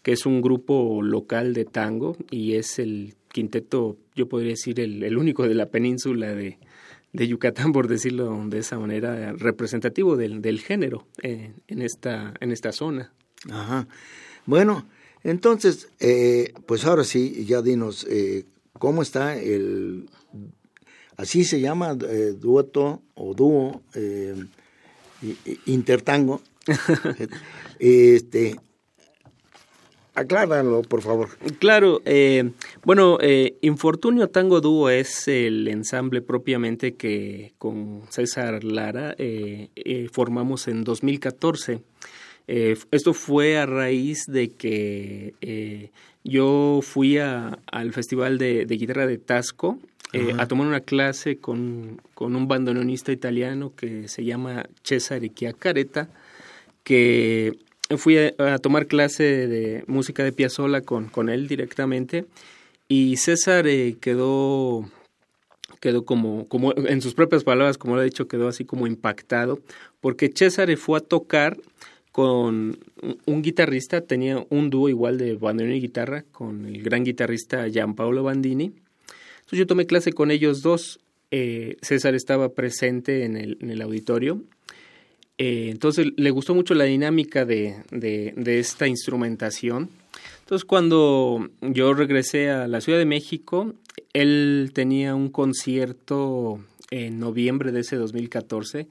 que 0.07 0.13
es 0.13 0.25
un 0.25 0.39
grupo 0.41 1.01
local 1.01 1.53
de 1.53 1.65
tango 1.65 2.15
y 2.31 2.53
es 2.53 2.79
el 2.79 3.15
quinteto, 3.27 3.97
yo 4.15 4.29
podría 4.29 4.51
decir, 4.51 4.79
el, 4.79 5.17
único 5.17 5.45
de 5.45 5.53
la 5.53 5.65
península 5.65 6.33
de, 6.33 6.59
de, 7.11 7.27
Yucatán, 7.27 7.73
por 7.73 7.89
decirlo 7.89 8.41
de 8.47 8.59
esa 8.59 8.79
manera, 8.79 9.33
representativo 9.33 10.15
del, 10.15 10.41
del 10.41 10.61
género 10.61 11.05
eh, 11.23 11.51
en, 11.67 11.81
esta, 11.81 12.33
en 12.39 12.53
esta 12.53 12.71
zona. 12.71 13.11
Ajá. 13.51 13.85
Bueno, 14.45 14.87
entonces, 15.25 15.89
eh, 15.99 16.53
pues 16.65 16.85
ahora 16.85 17.03
sí, 17.03 17.43
ya 17.45 17.61
dinos, 17.61 18.07
¿cómo 18.79 19.01
está 19.01 19.37
el 19.37 20.07
Así 21.17 21.43
se 21.43 21.59
llama 21.59 21.97
eh, 22.07 22.33
dueto 22.39 23.01
o 23.15 23.33
dúo 23.33 23.81
eh, 23.93 24.35
intertango. 25.65 26.41
este, 27.79 28.55
acláralo, 30.17 30.81
por 30.81 31.01
favor. 31.01 31.29
Claro, 31.59 32.01
eh, 32.05 32.51
bueno, 32.83 33.19
eh, 33.21 33.55
Infortunio 33.61 34.29
Tango 34.29 34.61
Dúo 34.61 34.89
es 34.89 35.27
el 35.27 35.67
ensamble 35.67 36.21
propiamente 36.21 36.95
que 36.95 37.53
con 37.59 38.01
César 38.09 38.63
Lara 38.63 39.13
eh, 39.19 40.07
formamos 40.11 40.67
en 40.67 40.83
2014. 40.83 41.81
esto 42.47 43.13
fue 43.13 43.57
a 43.59 43.65
raíz 43.67 44.23
de 44.27 44.49
que 44.49 45.91
yo 46.23 46.79
fui 46.81 47.19
a, 47.19 47.59
al 47.71 47.93
Festival 47.93 48.39
de, 48.39 48.65
de 48.65 48.75
Guitarra 48.75 49.05
de 49.05 49.19
Tasco 49.19 49.77
a 50.39 50.47
tomar 50.47 50.65
una 50.65 50.79
clase 50.79 51.37
con, 51.37 52.01
con, 52.15 52.35
un 52.35 52.47
bandoneonista 52.47 53.11
italiano 53.11 53.73
que 53.75 54.07
se 54.07 54.23
llama 54.25 54.65
Cesare 54.81 55.29
Chiacareta, 55.29 56.09
que 56.83 57.59
fui 57.95 58.17
a, 58.17 58.57
tomar 58.59 58.87
clase 58.87 59.23
de 59.23 59.83
música 59.87 60.23
de 60.23 60.31
Piazzolla 60.31 60.81
con, 60.81 61.07
con 61.07 61.29
él 61.29 61.47
directamente 61.47 62.25
y 62.87 63.17
César 63.17 63.67
eh, 63.67 63.95
quedó 63.99 64.89
quedó 65.79 66.05
como, 66.05 66.47
como, 66.47 66.73
en 66.75 67.01
sus 67.01 67.13
propias 67.13 67.43
palabras, 67.43 67.77
como 67.77 67.95
lo 67.95 68.01
ha 68.01 68.05
dicho, 68.05 68.27
quedó 68.27 68.47
así 68.47 68.65
como 68.65 68.87
impactado, 68.87 69.59
porque 70.01 70.31
Cesare 70.33 70.75
fue 70.75 70.97
a 70.97 71.01
tocar 71.01 71.57
con 72.11 72.79
un 73.25 73.41
guitarrista, 73.43 74.01
tenía 74.01 74.43
un 74.49 74.71
dúo 74.71 74.89
igual 74.89 75.19
de 75.19 75.35
bandoneón 75.35 75.77
y 75.77 75.81
guitarra 75.81 76.23
con 76.31 76.65
el 76.65 76.81
gran 76.81 77.03
guitarrista 77.03 77.67
Gianpaolo 77.67 78.23
Bandini, 78.23 78.73
entonces 79.47 79.59
yo 79.59 79.67
tomé 79.67 79.85
clase 79.85 80.11
con 80.11 80.29
ellos 80.29 80.61
dos. 80.61 80.99
Eh, 81.31 81.77
César 81.81 82.15
estaba 82.15 82.49
presente 82.49 83.23
en 83.23 83.37
el, 83.37 83.57
en 83.61 83.69
el 83.69 83.81
auditorio. 83.81 84.41
Eh, 85.37 85.69
entonces 85.69 86.07
le 86.15 86.31
gustó 86.31 86.55
mucho 86.55 86.73
la 86.73 86.85
dinámica 86.85 87.45
de, 87.45 87.75
de, 87.91 88.59
esta 88.59 88.87
instrumentación. 88.87 89.89
Entonces 90.39 90.65
cuando 90.65 91.49
yo 91.61 91.93
regresé 91.93 92.49
a 92.49 92.67
la 92.67 92.81
Ciudad 92.81 92.97
de 92.97 93.05
México, 93.05 93.73
él 94.13 94.71
tenía 94.73 95.13
un 95.13 95.29
concierto 95.29 96.59
en 96.89 97.19
noviembre 97.19 97.71
de 97.71 97.81
ese 97.81 97.97
2014 97.97 98.87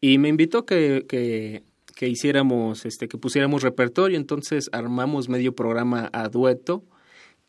y 0.00 0.18
me 0.18 0.28
invitó 0.28 0.64
que, 0.64 1.04
que, 1.08 2.08
hiciéramos, 2.08 2.86
este, 2.86 3.08
que 3.08 3.18
pusiéramos 3.18 3.62
repertorio. 3.62 4.16
Entonces 4.16 4.68
armamos 4.72 5.28
medio 5.28 5.54
programa 5.54 6.10
a 6.12 6.28
dueto 6.28 6.84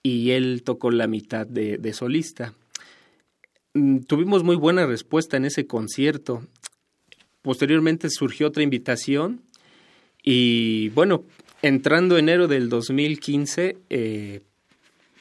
y 0.01 0.31
él 0.31 0.63
tocó 0.63 0.89
la 0.89 1.05
mitad 1.05 1.45
de, 1.45 1.77
de 1.77 1.93
solista. 1.93 2.53
Mm, 3.75 3.99
tuvimos 3.99 4.43
muy 4.43 4.55
buena 4.55 4.87
respuesta 4.87 5.37
en 5.37 5.45
ese 5.45 5.67
concierto. 5.67 6.43
Posteriormente 7.41 8.09
surgió 8.09 8.47
otra 8.47 8.63
invitación 8.63 9.41
y 10.23 10.89
bueno, 10.89 11.23
entrando 11.61 12.17
enero 12.17 12.47
del 12.47 12.69
2015, 12.69 13.77
eh, 13.89 14.41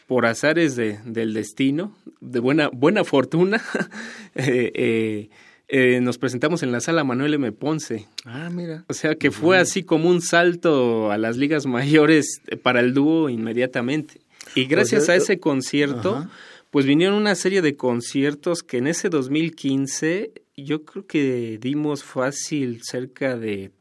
por 0.08 0.24
azares 0.24 0.74
de, 0.74 0.98
del 1.04 1.34
destino, 1.34 1.94
de 2.20 2.40
buena, 2.40 2.70
buena 2.72 3.04
fortuna, 3.04 3.62
eh, 4.34 4.72
eh, 4.74 5.28
eh, 5.68 6.00
nos 6.00 6.16
presentamos 6.16 6.62
en 6.62 6.72
la 6.72 6.80
sala 6.80 7.04
Manuel 7.04 7.34
M. 7.34 7.52
Ponce. 7.52 8.08
Ah, 8.24 8.48
mira. 8.50 8.84
O 8.88 8.94
sea 8.94 9.16
que 9.16 9.30
fue 9.30 9.58
así 9.58 9.82
como 9.82 10.08
un 10.08 10.22
salto 10.22 11.12
a 11.12 11.18
las 11.18 11.36
ligas 11.36 11.66
mayores 11.66 12.40
para 12.62 12.80
el 12.80 12.94
dúo 12.94 13.28
inmediatamente. 13.28 14.22
Y 14.54 14.64
gracias 14.64 15.10
a 15.10 15.14
ese 15.14 15.38
concierto, 15.40 16.26
pues 16.70 16.86
vinieron 16.86 17.16
una 17.16 17.34
serie 17.34 17.60
de 17.60 17.76
conciertos 17.76 18.62
que 18.62 18.78
en 18.78 18.86
ese 18.86 19.10
2015 19.10 20.32
yo 20.64 20.84
creo 20.84 21.06
que 21.06 21.58
dimos 21.60 22.04
fácil 22.04 22.80
cerca 22.82 23.36
de 23.36 23.72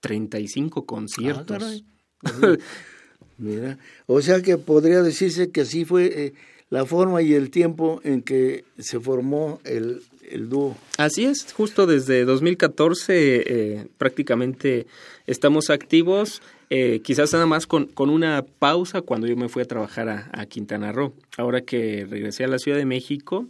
35 0.00 0.86
conciertos. 0.86 1.84
Ah, 2.24 2.56
Mira, 3.38 3.78
o 4.06 4.20
sea 4.22 4.40
que 4.42 4.58
podría 4.58 5.02
decirse 5.02 5.50
que 5.50 5.62
así 5.62 5.84
fue 5.84 6.04
eh, 6.06 6.34
la 6.70 6.86
forma 6.86 7.20
y 7.20 7.34
el 7.34 7.50
tiempo 7.50 8.00
en 8.04 8.22
que 8.22 8.64
se 8.78 9.00
formó 9.00 9.60
el, 9.64 10.02
el 10.30 10.48
dúo. 10.48 10.76
Así 10.98 11.24
es, 11.24 11.52
justo 11.52 11.86
desde 11.86 12.24
2014 12.24 13.14
eh, 13.16 13.86
prácticamente 13.98 14.86
estamos 15.26 15.70
activos. 15.70 16.42
Eh, 16.70 17.00
quizás 17.04 17.32
nada 17.32 17.46
más 17.46 17.66
con, 17.66 17.86
con, 17.86 18.10
una 18.10 18.44
pausa 18.58 19.02
cuando 19.02 19.26
yo 19.26 19.36
me 19.36 19.48
fui 19.48 19.62
a 19.62 19.66
trabajar 19.66 20.08
a, 20.08 20.46
Quintana 20.46 20.92
Roo. 20.92 21.14
Ahora 21.36 21.60
que 21.60 22.06
regresé 22.08 22.44
a 22.44 22.48
la 22.48 22.58
Ciudad 22.58 22.78
de 22.78 22.86
México, 22.86 23.46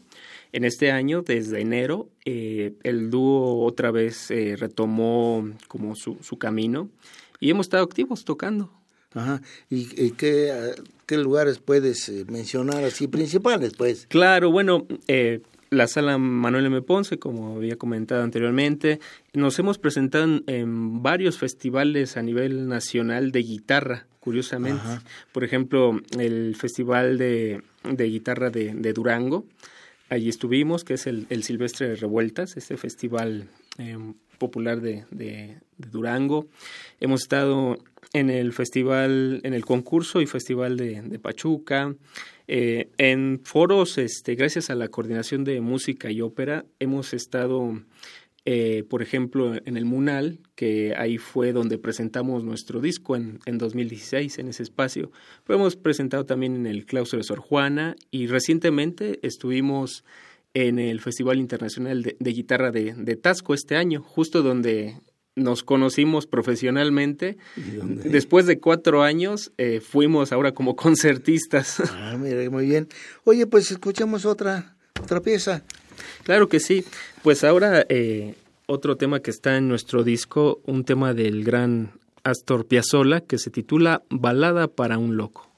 en 0.54 0.64
este 0.64 0.90
año, 0.90 1.22
desde 1.22 1.60
enero, 1.60 2.08
eh, 2.24 2.74
el 2.82 3.10
dúo 3.10 3.64
otra 3.64 3.90
vez 3.90 4.30
eh, 4.30 4.56
retomó 4.56 5.48
como 5.68 5.96
su, 5.96 6.16
su, 6.22 6.38
camino 6.38 6.88
y 7.40 7.50
hemos 7.50 7.66
estado 7.66 7.82
activos 7.82 8.24
tocando. 8.24 8.70
Ajá. 9.14 9.42
¿Y, 9.68 9.88
y 10.00 10.12
qué, 10.12 10.74
qué, 11.06 11.18
lugares 11.18 11.58
puedes 11.58 12.10
mencionar 12.28 12.84
así 12.84 13.08
principales, 13.08 13.74
pues? 13.76 14.06
Claro, 14.08 14.50
bueno, 14.50 14.86
la 15.74 15.88
sala 15.88 16.18
Manuel 16.18 16.66
M. 16.66 16.82
Ponce, 16.82 17.18
como 17.18 17.56
había 17.56 17.76
comentado 17.76 18.22
anteriormente. 18.22 19.00
Nos 19.32 19.58
hemos 19.58 19.78
presentado 19.78 20.40
en, 20.46 21.02
varios 21.02 21.38
festivales 21.38 22.16
a 22.16 22.22
nivel 22.22 22.68
nacional 22.68 23.32
de 23.32 23.42
guitarra, 23.42 24.06
curiosamente. 24.20 24.82
Por 25.32 25.44
ejemplo, 25.44 26.00
el 26.18 26.54
Festival 26.56 27.18
de, 27.18 27.62
de 27.82 28.04
Guitarra 28.04 28.50
de, 28.50 28.72
de, 28.74 28.92
Durango. 28.92 29.46
Allí 30.14 30.28
estuvimos, 30.28 30.84
que 30.84 30.94
es 30.94 31.08
el, 31.08 31.42
Silvestre 31.42 31.88
de 31.88 31.96
Revueltas, 31.96 32.56
este 32.56 32.76
festival 32.76 33.48
eh, 33.78 33.98
popular 34.38 34.80
de, 34.80 35.58
Durango. 35.76 36.46
Hemos 37.00 37.22
estado 37.22 37.78
en 38.12 38.30
el 38.30 38.52
festival, 38.52 39.40
en 39.42 39.54
el 39.54 39.64
concurso 39.64 40.20
y 40.20 40.26
festival 40.26 40.76
de, 40.76 41.02
de 41.02 41.18
Pachuca. 41.18 41.96
Eh, 42.46 42.90
en 42.96 43.40
foros, 43.42 43.98
este, 43.98 44.36
gracias 44.36 44.70
a 44.70 44.76
la 44.76 44.86
coordinación 44.86 45.42
de 45.42 45.60
música 45.60 46.12
y 46.12 46.20
ópera, 46.20 46.64
hemos 46.78 47.12
estado, 47.12 47.82
eh, 48.46 48.84
por 48.88 49.02
ejemplo, 49.02 49.54
en 49.64 49.76
el 49.76 49.84
Munal, 49.84 50.40
que 50.54 50.94
ahí 50.96 51.18
fue 51.18 51.52
donde 51.52 51.78
presentamos 51.78 52.44
nuestro 52.44 52.80
disco 52.80 53.16
en, 53.16 53.38
en 53.46 53.58
2016, 53.58 54.38
en 54.38 54.48
ese 54.48 54.62
espacio. 54.62 55.10
Pero 55.46 55.58
hemos 55.58 55.76
presentado 55.76 56.26
también 56.26 56.54
en 56.54 56.66
el 56.66 56.84
claustro 56.84 57.18
de 57.18 57.24
Sor 57.24 57.40
Juana 57.40 57.96
y 58.10 58.26
recientemente 58.26 59.18
estuvimos 59.22 60.04
en 60.54 60.78
el 60.78 61.00
Festival 61.00 61.38
Internacional 61.38 62.02
de, 62.02 62.32
Guitarra 62.32 62.70
de, 62.70 62.94
de 62.96 63.16
Tasco 63.16 63.54
este 63.54 63.76
año, 63.76 64.02
justo 64.02 64.42
donde 64.42 64.96
nos 65.36 65.64
conocimos 65.64 66.26
profesionalmente. 66.26 67.36
Después 67.56 68.46
de 68.46 68.60
cuatro 68.60 69.02
años 69.02 69.52
eh, 69.58 69.80
fuimos 69.80 70.32
ahora 70.32 70.52
como 70.52 70.76
concertistas. 70.76 71.80
Ah, 71.90 72.16
mira, 72.18 72.48
muy 72.50 72.66
bien. 72.66 72.88
Oye, 73.24 73.46
pues 73.46 73.70
escuchemos 73.70 74.24
otra, 74.24 74.76
otra 75.02 75.20
pieza. 75.20 75.64
Claro 76.24 76.48
que 76.48 76.60
sí. 76.60 76.84
Pues 77.22 77.44
ahora 77.44 77.86
eh, 77.88 78.34
otro 78.66 78.96
tema 78.96 79.20
que 79.20 79.30
está 79.30 79.56
en 79.56 79.68
nuestro 79.68 80.02
disco, 80.02 80.60
un 80.64 80.84
tema 80.84 81.14
del 81.14 81.44
gran 81.44 81.92
Astor 82.24 82.66
Piazzolla 82.66 83.20
que 83.20 83.38
se 83.38 83.50
titula 83.50 84.02
Balada 84.08 84.68
para 84.68 84.98
un 84.98 85.16
loco. 85.16 85.50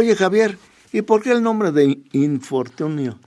Oye, 0.00 0.16
Javier, 0.16 0.56
¿y 0.94 1.02
por 1.02 1.22
qué 1.22 1.30
el 1.30 1.42
nombre 1.42 1.72
de 1.72 1.98
infortunio? 2.12 3.18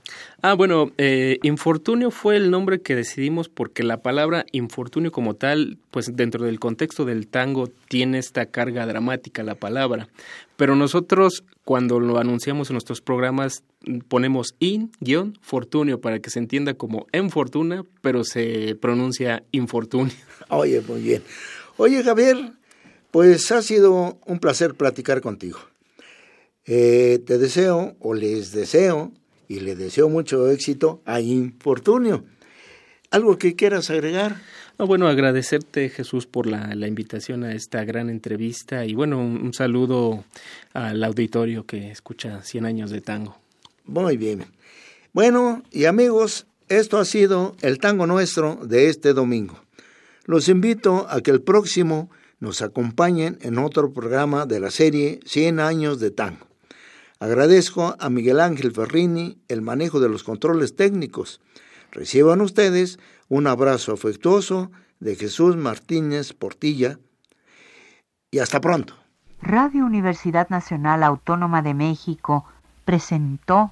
Ah, 0.41 0.55
bueno, 0.55 0.91
eh, 0.97 1.37
infortunio 1.43 2.09
fue 2.09 2.35
el 2.35 2.49
nombre 2.49 2.81
que 2.81 2.95
decidimos 2.95 3.47
porque 3.47 3.83
la 3.83 4.01
palabra 4.01 4.47
infortunio 4.53 5.11
como 5.11 5.35
tal, 5.35 5.77
pues 5.91 6.15
dentro 6.15 6.45
del 6.45 6.59
contexto 6.59 7.05
del 7.05 7.27
tango 7.27 7.67
tiene 7.89 8.17
esta 8.17 8.47
carga 8.47 8.87
dramática 8.87 9.43
la 9.43 9.53
palabra. 9.53 10.07
Pero 10.57 10.75
nosotros 10.75 11.43
cuando 11.63 11.99
lo 11.99 12.17
anunciamos 12.17 12.71
en 12.71 12.73
nuestros 12.73 13.01
programas 13.01 13.61
ponemos 14.07 14.55
in-fortunio 14.57 16.01
para 16.01 16.17
que 16.17 16.31
se 16.31 16.39
entienda 16.39 16.73
como 16.73 17.05
en 17.11 17.29
fortuna, 17.29 17.85
pero 18.01 18.23
se 18.23 18.75
pronuncia 18.81 19.43
infortunio. 19.51 20.15
Oye, 20.49 20.81
muy 20.81 21.03
bien. 21.03 21.21
Oye, 21.77 22.01
Javier, 22.01 22.53
pues 23.11 23.51
ha 23.51 23.61
sido 23.61 24.17
un 24.25 24.39
placer 24.39 24.73
platicar 24.73 25.21
contigo. 25.21 25.59
Eh, 26.65 27.21
te 27.25 27.37
deseo 27.37 27.95
o 27.99 28.13
les 28.13 28.51
deseo 28.51 29.11
y 29.47 29.59
le 29.59 29.75
deseo 29.75 30.09
mucho 30.09 30.49
éxito 30.49 31.01
a 31.05 31.19
Infortunio. 31.19 32.23
¿Algo 33.11 33.37
que 33.37 33.55
quieras 33.55 33.89
agregar? 33.89 34.37
bueno, 34.79 35.07
agradecerte 35.07 35.89
Jesús 35.89 36.25
por 36.25 36.47
la, 36.47 36.87
invitación 36.87 37.43
a 37.43 37.53
esta 37.53 37.85
gran 37.85 38.09
entrevista 38.09 38.85
y 38.85 38.95
bueno, 38.95 39.19
un, 39.19 39.53
saludo 39.53 40.25
al 40.73 41.03
auditorio 41.03 41.65
que 41.65 41.91
escucha 41.91 42.41
100 42.43 42.65
años 42.65 42.91
de 42.91 43.01
tango. 43.01 43.37
Muy 43.85 44.17
bien. 44.17 44.45
Bueno, 45.13 45.63
y 45.71 45.85
amigos, 45.85 46.47
esto 46.69 46.97
ha 46.97 47.05
sido 47.05 47.55
el 47.61 47.77
tango 47.77 48.07
nuestro 48.07 48.55
de 48.65 48.89
este 48.89 49.13
domingo. 49.13 49.59
Los 50.25 50.49
invito 50.49 51.05
a 51.09 51.21
que 51.21 51.31
el 51.31 51.41
próximo 51.41 52.09
nos 52.39 52.61
acompañen 52.61 53.37
en 53.41 53.57
otro 53.57 53.93
programa 53.93 54.45
de 54.45 54.59
la 54.59 54.71
serie 54.71 55.19
100 55.25 55.59
años 55.59 55.99
de 55.99 56.11
tango. 56.11 56.52
Agradezco 57.23 57.95
a 58.01 58.09
Miguel 58.09 58.41
Ángel 58.41 58.73
Ferrini 58.73 59.37
el 59.47 59.61
manejo 59.61 60.01
de 60.01 60.09
los 60.09 60.25
controles 60.25 60.75
técnicos. 60.75 61.39
Reciban 61.89 62.41
ustedes 62.41 62.99
un 63.29 63.47
abrazo 63.47 63.93
afectuoso 63.93 64.71
de 64.99 65.15
Jesús 65.15 65.55
Martínez 65.55 66.33
Portilla 66.33 66.99
y 68.29 68.39
hasta 68.39 68.59
pronto. 68.59 68.95
Radio 69.41 69.85
Universidad 69.85 70.49
Nacional 70.49 71.01
Autónoma 71.01 71.61
de 71.61 71.73
México 71.73 72.43
presentó 72.83 73.71